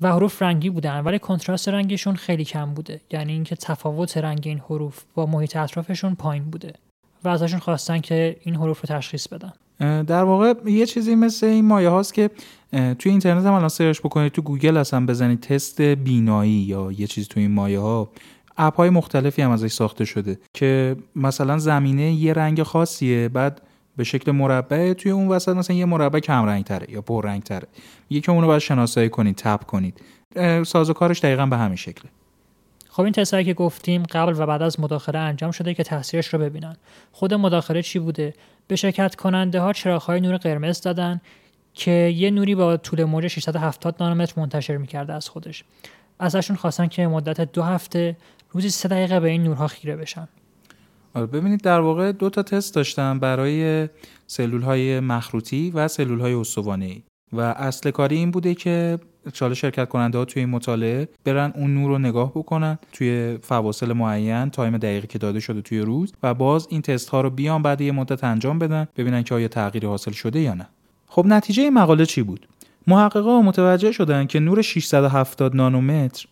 و 0.02 0.12
حروف 0.12 0.42
رنگی 0.42 0.70
بودن 0.70 1.00
ولی 1.00 1.20
کنتراست 1.20 1.70
رنگشون 1.70 2.16
خیلی 2.16 2.46
کم 2.46 2.74
بوده. 2.74 3.02
یعنی 3.12 3.34
اینکه 3.34 3.56
تفاوت 3.56 4.18
رنگ 4.18 4.42
این 4.46 4.60
حروف 4.60 5.04
با 5.16 5.26
محیط 5.26 5.56
اطرافشون 5.56 6.16
پایین 6.16 6.44
بوده 6.44 6.74
و 7.24 7.30
ازشون 7.30 7.60
خواستن 7.60 8.00
که 8.00 8.38
این 8.44 8.56
حروف 8.56 8.82
رو 8.82 8.96
تشخیص 8.96 9.28
بدن. 9.28 9.54
در 10.04 10.24
واقع 10.24 10.54
یه 10.66 10.86
چیزی 10.86 11.16
مثل 11.16 11.46
این 11.46 11.66
مایه 11.66 11.90
هاست 11.90 12.14
که 12.14 12.30
توی 12.72 13.12
اینترنت 13.12 13.46
هم 13.46 13.54
الان 13.54 13.70
search 13.70 14.00
بکنید 14.00 14.32
تو 14.32 14.42
گوگل 14.42 14.78
اصلا 14.78 15.06
بزنید 15.06 15.40
تست 15.40 15.82
بینایی 15.82 16.52
یا 16.52 16.92
یه 16.92 17.08
چیز 17.08 17.28
توی 17.28 17.44
این 17.44 17.52
مایه 17.52 17.80
ها. 17.80 18.10
app 18.58 18.76
های 18.76 18.90
مختلفی 18.90 19.42
هم 19.42 19.52
ازش 19.52 19.72
ساخته 19.72 20.06
شده 20.06 20.40
که 20.54 20.96
مثلا 21.16 21.58
زمینه 21.58 22.12
یه 22.12 22.34
رنگ 22.34 22.64
خاصیه 22.64 23.30
بعد 23.30 23.62
به 23.98 24.04
شکل 24.04 24.32
مربع 24.32 24.94
توی 24.94 25.12
اون 25.12 25.28
وسط 25.28 25.56
مثلا 25.56 25.76
یه 25.76 25.86
مربع 25.86 26.20
کم 26.20 26.46
رنگ 26.46 26.64
تره 26.64 26.92
یا 26.92 27.02
پر 27.02 27.26
رنگ 27.26 27.44
تره 27.44 27.68
میگه 28.10 28.22
که 28.22 28.32
اونو 28.32 28.48
باید 28.48 28.62
شناسایی 28.62 29.10
کنید 29.10 29.36
tap 29.36 29.64
کنید. 29.64 30.02
سازوکارش 30.66 31.20
دقیقا 31.20 31.46
به 31.46 31.58
همین 31.58 31.76
شکله. 31.76 32.12
خب 32.90 33.04
این 33.04 33.14
تستایی 33.14 33.46
که 33.46 33.54
گفتیم 33.54 34.04
قبل 34.04 34.34
و 34.38 34.46
بعد 34.46 34.62
از 34.62 34.80
مداخله 34.80 35.20
انجام 35.20 35.52
شده 35.52 35.74
که 35.74 35.84
تاثیرش 35.84 36.28
رو 36.28 36.40
ببینن. 36.40 36.76
خود 37.12 37.34
مداخله 37.34 37.82
چی 37.82 38.00
بوده؟ 38.00 38.34
به 38.68 38.76
شرکت 38.76 39.16
کننده 39.16 39.60
ها 39.60 39.74
چراغ‌های 39.74 40.22
نور 40.22 40.38
قرمز 40.38 40.82
دادن 40.82 41.22
که 41.74 41.92
یه 41.92 42.32
نوری 42.32 42.56
با 42.56 42.78
طول 42.78 43.04
موج 43.04 43.28
670 43.28 43.96
نانومتر 44.00 44.34
منتشر 44.38 44.78
می‌کرده 44.78 45.14
از 45.14 45.30
خودش. 45.30 45.64
ازشون 46.20 46.56
خواستن 46.56 46.88
که 46.88 47.08
مدت 47.08 47.52
دو 47.54 47.64
هفته 47.64 48.18
روزی 48.52 48.70
سه 48.70 48.88
دقیقه 48.88 49.20
به 49.20 49.30
این 49.30 49.44
نورها 49.44 49.68
خیره 49.68 49.96
بشن. 49.96 50.28
آره 51.14 51.26
ببینید 51.26 51.62
در 51.62 51.80
واقع 51.80 52.12
دو 52.12 52.30
تا 52.30 52.44
تست 52.44 52.76
داشتن 52.76 53.20
برای 53.20 53.90
سلول 54.28 54.62
های 54.62 55.00
مخروطی 55.00 55.72
و 55.72 55.88
سلول 55.88 56.20
های 56.20 56.34
استوانه 56.34 57.02
و 57.34 57.40
اصل 57.40 57.92
کاری 57.92 58.16
این 58.16 58.32
بوده 58.32 58.56
که 58.56 59.00
حالا 59.34 59.56
شرکت 59.56 59.90
کننده 59.90 60.18
ها 60.18 60.26
توی 60.26 60.40
این 60.40 60.50
مطالعه 60.50 61.08
برن 61.26 61.54
اون 61.56 61.74
نور 61.74 61.90
رو 61.90 61.98
نگاه 61.98 62.32
بکنن 62.32 62.80
توی 62.94 63.38
فواصل 63.42 63.94
معین 63.94 64.50
time 64.50 64.78
دقیقی 64.78 65.08
که 65.08 65.20
داده 65.20 65.40
شده 65.40 65.62
توی 65.62 65.80
روز 65.80 66.14
و 66.24 66.34
باز 66.34 66.68
این 66.70 66.82
تست 66.82 67.10
ها 67.10 67.22
رو 67.22 67.30
بیان 67.30 67.62
بعد 67.62 67.82
یه 67.82 67.92
مدت 67.92 68.24
انجام 68.24 68.60
بدن 68.60 68.88
ببینن 68.98 69.24
که 69.24 69.36
آیا 69.36 69.48
تغییری 69.48 69.88
حاصل 69.88 70.12
شده 70.12 70.40
یا 70.40 70.54
نه. 70.54 70.68
خب 71.08 71.26
نتیجه 71.26 71.64
این 71.64 71.74
مقاله 71.74 72.06
چی 72.06 72.22
بود؟ 72.22 72.48
محققا 72.88 73.42
متوجه 73.42 73.92
شدن 73.92 74.26
که 74.26 74.40
نور 74.40 74.62
670 74.62 75.56
نانومتر 75.56 76.26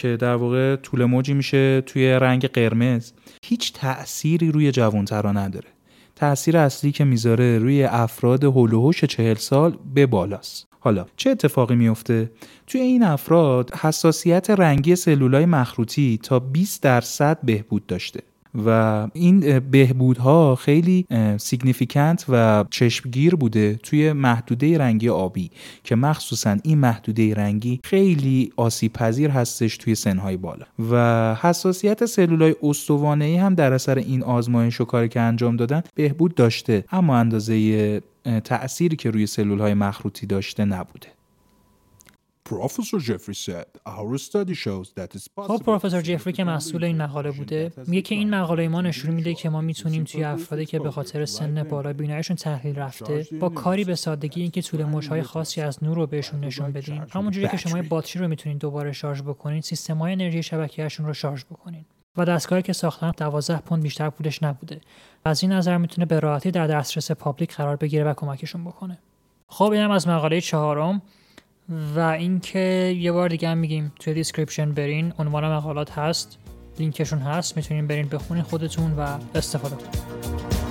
که 0.00 0.16
در 0.16 0.34
واقع 0.34 0.76
طول 0.76 1.04
موجی 1.04 1.34
میشه 1.34 1.80
توی 1.80 2.06
رنگ 2.08 2.46
قرمز. 2.46 3.12
هیچ 3.44 3.72
تأثیری 3.72 4.52
روی 4.52 4.72
جوانترا 4.72 5.32
نداره. 5.32 5.68
تأثیر 6.16 6.56
اصلی 6.56 6.92
که 6.92 7.04
می‌ذاره 7.04 7.58
روی 7.58 7.84
افراد 7.84 8.44
هلوهوش 8.44 9.04
چهل 9.04 9.34
سال 9.34 9.78
به 9.94 10.06
بالاست. 10.06 10.66
حالا 10.80 11.06
چه 11.16 11.30
اتفاقی 11.30 11.74
میفته؟ 11.74 12.30
توی 12.66 12.80
این 12.80 13.02
افراد 13.02 13.74
حساسیت 13.74 14.50
رنگی 14.50 14.96
سلولای 14.96 15.46
مخروطی 15.46 16.18
تا 16.22 16.38
20 16.38 16.82
درصد 16.82 17.38
بهبود 17.42 17.86
داشته. 17.86 18.20
و 18.54 19.08
این 19.12 19.58
بهبودها 19.58 20.54
خیلی 20.54 21.06
significant 21.38 22.24
و 22.28 22.64
چشمگیر 22.70 23.34
بوده 23.34 23.78
توی 23.82 24.12
محدوده 24.12 24.78
رنگی 24.78 25.08
آبی 25.08 25.50
که 25.84 25.96
مخصوصا 25.96 26.56
این 26.62 26.78
محدوده 26.78 27.34
رنگی 27.34 27.80
خیلی 27.84 28.52
آسیب 28.56 28.92
پذیر 28.92 29.30
هستش 29.30 29.76
توی 29.76 29.94
سنهای 29.94 30.36
بالا. 30.36 30.66
و 30.90 31.34
حساسیت 31.34 32.06
سلولای 32.06 32.54
استوانه 32.62 33.40
هم 33.40 33.54
در 33.54 33.72
اثر 33.72 33.98
این 33.98 34.22
آزمایش 34.22 34.80
و 34.80 34.84
کاری 34.84 35.08
که 35.08 35.20
انجام 35.20 35.56
دادن 35.56 35.82
بهبود 35.94 36.34
داشته 36.34 36.84
اما 36.92 37.16
اندازه 37.16 38.02
تأثیری 38.44 38.96
که 38.96 39.10
روی 39.10 39.26
سلول 39.26 39.58
های 39.58 39.74
مخروطی 39.74 40.26
داشته 40.26 40.64
نبوده. 40.64 41.19
خب 45.36 45.62
پروفسور 45.66 46.00
جفری 46.00 46.32
که 46.32 46.44
مسئول 46.44 46.84
این 46.84 47.02
مقاله 47.02 47.30
بوده 47.30 47.72
میگه 47.86 48.02
که 48.02 48.14
این 48.14 48.30
مقاله 48.30 48.68
ما 48.68 48.80
نشون 48.80 49.14
میده 49.14 49.34
که 49.34 49.48
ما 49.48 49.60
می‌تونیم 49.60 50.04
توی 50.04 50.24
افرادی 50.24 50.66
که 50.66 50.78
به 50.78 50.90
خاطر 50.90 51.24
سن 51.24 51.62
بالا 51.62 51.92
بینایشون 51.92 52.36
تحلیل 52.36 52.76
رفته 52.76 53.26
با 53.40 53.48
کاری 53.48 53.84
به 53.84 53.94
سادگی 53.94 54.42
اینکه 54.42 54.62
طول 54.62 54.84
موجهای 54.84 55.22
خاصی 55.22 55.60
از 55.60 55.84
نور 55.84 55.96
رو 55.96 56.06
بهشون 56.06 56.40
نشون 56.40 56.72
بدیم 56.72 57.06
همونجوری 57.10 57.48
که 57.48 57.56
شما 57.56 57.82
باتری 57.82 58.22
رو 58.22 58.28
می‌تونید 58.28 58.58
دوباره 58.58 58.92
شارژ 58.92 59.22
بکنین 59.22 59.60
سیستم 59.60 59.98
های 59.98 60.12
انرژی 60.12 60.42
شبکهشون 60.42 61.06
رو 61.06 61.14
شارژ 61.14 61.44
بکنین. 61.44 61.84
و 62.16 62.24
دستگاهی 62.24 62.62
که 62.62 62.72
ساختن 62.72 63.12
12 63.16 63.58
پوند 63.58 63.82
بیشتر 63.82 64.10
پولش 64.10 64.42
نبوده. 64.42 64.80
و 65.24 65.28
از 65.28 65.42
این 65.42 65.52
نظر 65.52 65.76
می‌تونه 65.76 66.06
به 66.06 66.20
راحتی 66.20 66.50
در 66.50 66.66
دسترس 66.66 67.10
public 67.10 67.56
قرار 67.56 67.76
بگیره 67.76 68.04
و 68.04 68.14
کمکشون 68.14 68.64
بکنه. 68.64 68.98
خب 69.48 69.70
اینم 69.70 69.90
از 69.90 70.08
مقاله 70.08 70.40
چهارم. 70.40 71.02
و 71.70 72.00
اینکه 72.00 72.96
یه 72.98 73.12
بار 73.12 73.28
دیگه 73.28 73.48
هم 73.48 73.58
میگیم 73.58 73.92
توی 74.00 74.14
description 74.14 74.72
برین 74.72 75.12
عنوان 75.18 75.48
مقالات 75.48 75.98
هست 75.98 76.38
لینکشون 76.78 77.18
هست 77.18 77.56
می‌تونین 77.56 77.86
برین 77.86 78.08
بخونین 78.08 78.42
خودتون 78.42 78.92
و 78.92 79.18
استفاده 79.34 79.76
کنین. 79.76 80.69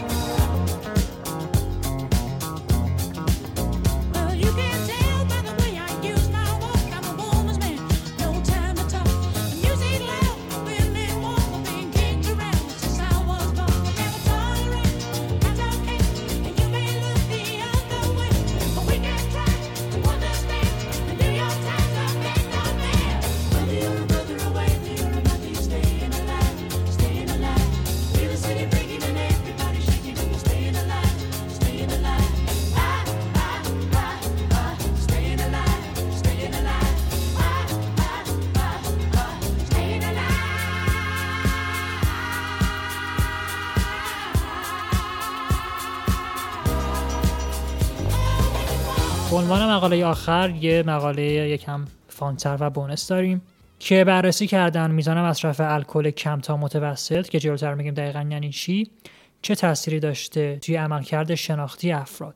عنوان 49.53 49.75
مقاله 49.75 50.05
آخر 50.05 50.49
یه 50.49 50.83
مقاله 50.87 51.23
یکم 51.23 51.85
فانتر 52.07 52.57
و 52.59 52.69
بونس 52.69 53.07
داریم 53.07 53.41
که 53.79 54.03
بررسی 54.03 54.47
کردن 54.47 54.91
میزان 54.91 55.21
مصرف 55.21 55.59
الکل 55.59 56.09
کم 56.09 56.39
تا 56.39 56.57
متوسط 56.57 57.29
که 57.29 57.39
جلوتر 57.39 57.73
میگیم 57.73 57.93
دقیقا 57.93 58.27
یعنی 58.31 58.49
چی؟ 58.49 58.91
چه 59.41 59.55
تأثیری 59.55 59.99
داشته 59.99 60.57
توی 60.61 60.75
عملکرد 60.75 61.35
شناختی 61.35 61.91
افراد؟ 61.91 62.35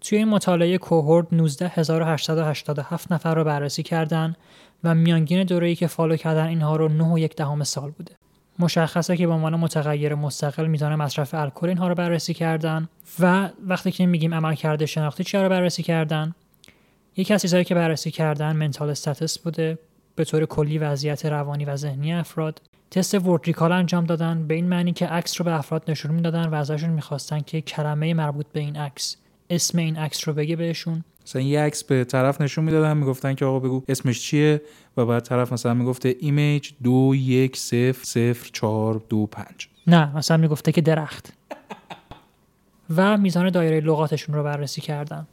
توی 0.00 0.18
این 0.18 0.28
مطالعه 0.28 0.78
کوهورد 0.78 1.26
19887 1.30 3.12
نفر 3.12 3.34
رو 3.34 3.44
بررسی 3.44 3.82
کردن 3.82 4.36
و 4.84 4.94
میانگین 4.94 5.44
دوره‌ای 5.44 5.74
که 5.74 5.86
فالو 5.86 6.16
کردن 6.16 6.46
اینها 6.46 6.76
رو 6.76 6.88
9 6.88 7.04
و 7.04 7.18
یک 7.18 7.36
دهم 7.36 7.64
سال 7.64 7.90
بوده. 7.90 8.16
مشخصه 8.58 9.16
که 9.16 9.26
به 9.26 9.32
عنوان 9.32 9.56
متغیر 9.56 10.14
مستقل 10.14 10.66
میزان 10.66 10.94
مصرف 10.94 11.34
الکل 11.34 11.68
اینها 11.68 11.88
رو 11.88 11.94
بررسی 11.94 12.34
کردن 12.34 12.88
و 13.20 13.50
وقتی 13.66 13.90
که 13.90 14.06
میگیم 14.06 14.34
عملکرد 14.34 14.84
شناختی 14.84 15.24
چیا 15.24 15.42
رو 15.42 15.48
بررسی 15.48 15.82
کردن؟ 15.82 16.34
یکی 17.16 17.34
از 17.34 17.42
چیزهایی 17.42 17.64
که 17.64 17.74
بررسی 17.74 18.10
کردن 18.10 18.56
mental 18.56 18.90
status 18.90 19.38
بوده 19.38 19.78
به 20.16 20.24
طور 20.24 20.46
کلی 20.46 20.78
وضعیت 20.78 21.26
روانی 21.26 21.64
و 21.64 21.76
ذهنی 21.76 22.14
افراد. 22.14 22.62
تست 22.90 23.14
word 23.14 23.37
recall 23.37 23.72
انجام 23.72 24.04
دادن 24.04 24.46
به 24.46 24.54
این 24.54 24.68
معنی 24.68 24.92
که 24.92 25.06
عکس 25.06 25.40
رو 25.40 25.44
به 25.44 25.52
افراد 25.52 25.82
نشون 25.88 26.14
می‌دادن 26.14 26.48
و 26.48 26.54
ازشون 26.54 26.90
می‌خواستن 26.90 27.40
که 27.40 27.60
کلمه 27.60 28.14
مربوط 28.14 28.46
به 28.52 28.60
این 28.60 28.76
عکس 28.76 29.16
اسم 29.50 29.78
این 29.78 29.96
عکس 29.96 30.28
رو 30.28 30.34
بگه 30.34 30.56
بهشون. 30.56 31.04
مثلا 31.26 31.42
یه 31.42 31.60
عکس 31.60 31.84
به 31.84 32.04
طرف 32.04 32.40
نشون 32.40 32.64
می‌دادن 32.64 32.96
می‌گفتن 32.96 33.34
که 33.34 33.44
آقا 33.44 33.58
بگو 33.58 33.82
اسمش 33.88 34.20
چیه؟ 34.22 34.62
و 34.96 35.06
بعد 35.06 35.22
طرف 35.22 35.52
مثلا 35.52 35.74
می‌گفته 35.74 36.16
image 36.20 36.70
دو 36.82 37.12
یک 37.16 37.56
صفر 37.56 38.04
صفر 38.04 38.50
چهار 38.52 39.02
دو 39.08 39.26
پنج. 39.26 39.68
نه 39.86 40.16
مثلا 40.16 40.36
می‌گفته 40.36 40.72
که 40.72 40.80
درخت. 40.80 41.32
و 42.96 43.16
میزان 43.16 43.50
دایره 43.50 43.80
لغاتشون 43.80 44.34
رو 44.34 44.42
بررسی 44.42 44.80
کردن. 44.80 45.26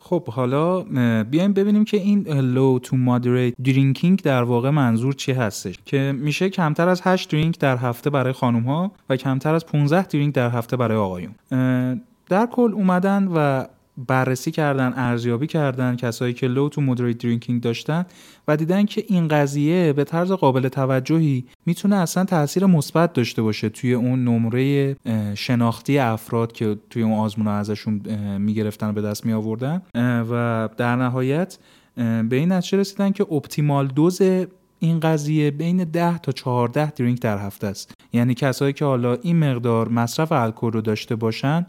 خب 0.00 0.28
حالا 0.28 0.82
بیایم 1.22 1.52
ببینیم 1.52 1.84
که 1.84 1.96
این 1.96 2.24
low 2.24 2.82
to 2.84 2.90
moderate 2.90 3.70
drinking 3.70 4.22
در 4.22 4.42
واقع 4.42 4.70
منظور 4.70 5.14
چی 5.14 5.32
هستش. 5.32 5.74
که 5.84 6.14
میشه 6.18 6.50
کمتر 6.50 6.88
از 6.88 7.00
8 7.04 7.30
درینک 7.30 7.58
در 7.58 7.76
هفته 7.76 8.10
برای 8.10 8.32
خانم 8.32 8.62
ها 8.62 8.92
و 9.10 9.16
کمتر 9.16 9.54
از 9.54 9.66
15 9.66 10.06
درینک 10.06 10.34
در 10.34 10.50
هفته 10.50 10.76
برای 10.76 10.98
آقایون. 10.98 11.34
در 12.28 12.46
کل 12.46 12.72
اومدن 12.74 13.28
و 13.34 13.64
بررسی 14.06 14.50
کردن 14.50 14.92
ارزیابی 14.96 15.46
کردن 15.46 15.96
کسایی 15.96 16.34
که 16.34 16.48
low 16.48 16.74
to 16.74 16.78
moderate 16.78 17.22
drinking 17.22 17.60
داشتن 17.62 18.06
و 18.48 18.56
دیدن 18.56 18.84
که 18.84 19.04
این 19.08 19.28
قضیه 19.28 19.92
به 19.92 20.04
طرز 20.04 20.32
قابل 20.32 20.68
توجهی 20.68 21.44
می‌تونه 21.66 21.96
اصلا 21.96 22.24
تاثیر 22.24 22.66
مثبت 22.66 23.12
داشته 23.12 23.42
باشه 23.42 23.68
توی 23.68 23.94
اون 23.94 24.24
نمره 24.24 24.96
شناختی 25.34 25.98
افراد 25.98 26.52
که 26.52 26.76
توی 26.90 27.02
اون 27.02 27.12
آزمون 27.12 27.48
ازشون 27.48 28.00
می‌گرفتن 28.38 28.88
و 28.88 28.92
به 28.92 29.02
دست 29.02 29.26
می 29.26 29.32
آوردن 29.32 29.82
و 30.30 30.68
در 30.76 30.96
نهایت 30.96 31.58
به 31.96 32.36
این 32.36 32.52
نتیجه 32.52 32.78
رسیدن 32.78 33.12
که 33.12 33.32
اپتیمال 33.32 33.86
دوز 33.86 34.20
این 34.80 35.00
قضیه 35.00 35.50
بین 35.50 35.84
10 35.84 36.18
تا 36.18 36.32
14 36.32 36.90
درینک 36.90 37.20
در 37.20 37.38
هفته 37.38 37.66
است. 37.66 37.94
یعنی 38.12 38.34
کسایی 38.34 38.72
که 38.72 38.84
حالا 38.84 39.14
این 39.22 39.38
مقدار 39.38 39.88
مصرف 39.88 40.32
الکل 40.32 40.72
رو 40.72 40.80
داشته 40.80 41.16
باشن 41.16 41.66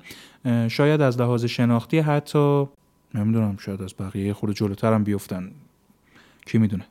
شاید 0.68 1.02
از 1.02 1.22
لحاظ 1.22 1.46
شناختی 1.46 2.00
حتی 2.00 2.68
نمی‌دونم 3.16 3.58
شاید 3.60 3.82
از 3.82 3.94
بقیه 4.00 4.34
خود 4.34 4.56
جلوتر 4.56 4.94
هم 4.94 5.04
بیفتن. 5.04 5.52
کی 6.46 6.58
می‌دونه؟ 6.58 6.86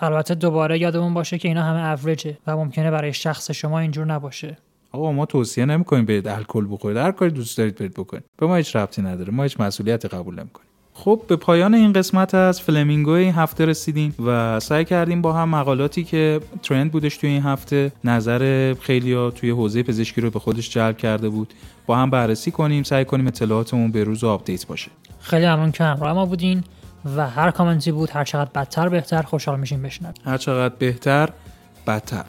البته 0.00 0.34
دوباره 0.34 0.78
یادمون 0.78 1.14
باشه 1.14 1.38
که 1.38 1.48
اینا 1.48 1.62
همه 1.62 1.88
اوریجه 1.90 2.38
و 2.46 2.56
ممکنه 2.56 2.90
برای 2.90 3.12
شخص 3.12 3.50
شما 3.50 3.78
اینجور 3.78 4.06
نباشه. 4.06 4.58
آقا 4.92 5.12
ما 5.12 5.26
توصیه 5.26 5.64
نمی‌کنیم 5.64 6.04
برید 6.04 6.28
الکل 6.28 6.66
بخورید. 6.70 6.96
هر 6.96 7.12
کاری 7.12 7.30
دوست 7.30 7.58
دارید 7.58 7.74
برید 7.74 7.94
بکنید. 7.94 8.24
به 8.36 8.46
ما 8.46 8.56
هیچ 8.56 8.76
ربطی 8.76 9.02
نداره. 9.02 9.32
ما 9.32 9.42
هیچ 9.42 9.60
مسئولیت 9.60 10.14
قبول 10.14 10.34
نمی‌کنیم. 10.34 10.67
خب 11.04 11.20
به 11.28 11.36
پایان 11.36 11.74
این 11.74 11.92
قسمت 11.92 12.34
از 12.34 12.60
فلمینگو 12.60 13.10
این 13.10 13.32
هفته 13.32 13.66
رسیدیم 13.66 14.14
و 14.26 14.60
سعی 14.60 14.84
کردیم 14.84 15.22
با 15.22 15.32
هم 15.32 15.48
مقالاتی 15.48 16.04
که 16.04 16.40
trend 16.62 16.92
بودش 16.92 17.16
توی 17.16 17.30
این 17.30 17.42
هفته 17.42 17.92
نظر 18.04 18.74
خیلیا 18.80 19.30
توی 19.30 19.50
حوزه 19.50 19.82
پزشکی 19.82 20.20
رو 20.20 20.30
به 20.30 20.38
خودش 20.38 20.70
جلب 20.70 20.96
کرده 20.96 21.28
بود 21.28 21.54
با 21.86 21.96
هم 21.96 22.10
بررسی 22.10 22.50
کنیم. 22.50 22.82
سعی 22.82 23.04
کنیم 23.04 23.26
اطلاعاتمون 23.26 23.92
به 23.92 24.04
روز 24.04 24.24
و 24.24 24.28
update 24.28 24.66
باشه. 24.66 24.90
خیلی 25.20 25.46
ممنون 25.46 25.72
که 25.72 25.84
همراه 25.84 26.12
ما 26.12 26.26
بودین 26.26 26.64
و 27.16 27.28
هر 27.28 27.50
کامنتی 27.50 27.92
بود 27.92 28.10
هر 28.10 28.24
چقدر 28.24 28.50
بدتر 28.54 28.88
بهتر 28.88 29.22
خوشحال 29.22 29.60
میشیم 29.60 29.82
بشنویم. 29.82 30.14
هر 30.24 30.36
چقدر 30.36 30.74
بهتر 30.78 31.28
بدتر. 31.86 32.24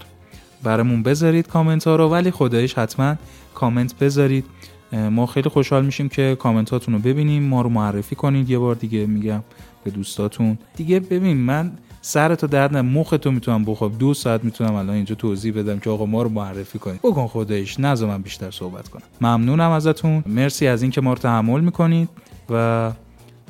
برامون 0.64 1.04
بذارید 1.04 1.48
کامنت 1.48 1.88
ها 1.88 1.96
رو 1.96 2.10
ولی 2.10 2.32
خدایش 2.32 2.74
حتما 2.74 3.16
کامنت 3.56 3.96
بذارید. 4.00 4.46
ما 4.94 5.26
خیلی 5.26 5.50
خوشحال 5.50 5.86
میشیم 5.86 6.10
که 6.10 6.38
کامنت 6.40 6.70
هاتون 6.70 6.94
رو 6.94 7.00
ببینیم. 7.00 7.44
ما 7.44 7.62
رو 7.62 7.70
معرفی 7.70 8.16
کنید. 8.16 8.50
یه 8.50 8.60
بار 8.60 8.76
دیگه 8.76 9.06
میگم 9.06 9.44
به 9.84 9.92
دوستاتون. 9.92 10.58
دیگه 10.76 11.00
ببین 11.00 11.38
من 11.38 11.72
سرتو 12.02 12.48
درد 12.48 12.78
نه 12.78 12.82
مختو 12.82 13.32
می‌تونم 13.32 13.66
بخواب. 13.66 13.98
دو 13.98 14.14
ساعت 14.14 14.44
می‌تونم 14.44 14.74
الان 14.74 14.96
اینجا 14.96 15.16
توضیح 15.16 15.54
بدم 15.54 15.80
که 15.80 15.90
آقا 15.90 16.06
ما 16.06 16.24
رو 16.24 16.30
معرفی 16.30 16.80
کنید. 16.80 17.00
بکن 17.04 17.28
خودش 17.28 17.80
نذار 17.80 18.10
من 18.10 18.22
بیشتر 18.22 18.52
صحبت 18.52 18.90
کنم. 18.90 19.04
ممنونم 19.22 19.72
ازتون. 19.72 20.24
مرسی 20.26 20.68
از 20.68 20.82
اینکه 20.82 21.02
ما 21.02 21.14
رو 21.14 21.20
تحمل 21.20 21.62
می‌کنید 21.62 22.10
و 22.50 22.92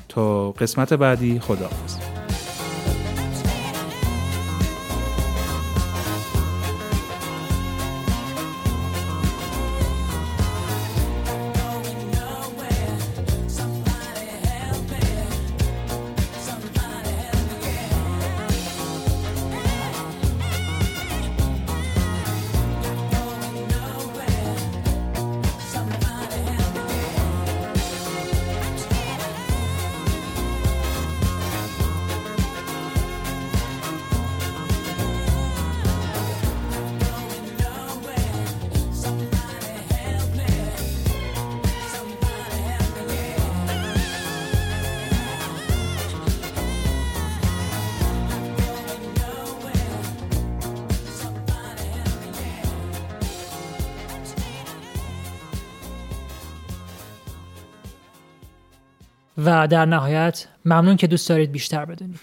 تا 0.10 0.52
قسمت 0.52 0.94
بعدی 0.94 1.40
خداحافظ. 1.40 2.19
و 59.46 59.68
در 59.68 59.86
نهایت 59.86 60.48
ممنون 60.66 60.96
که 60.96 61.08
دوست 61.08 61.30
دارید 61.30 61.52
بیشتر 61.52 61.86
بدونید. 61.86 62.20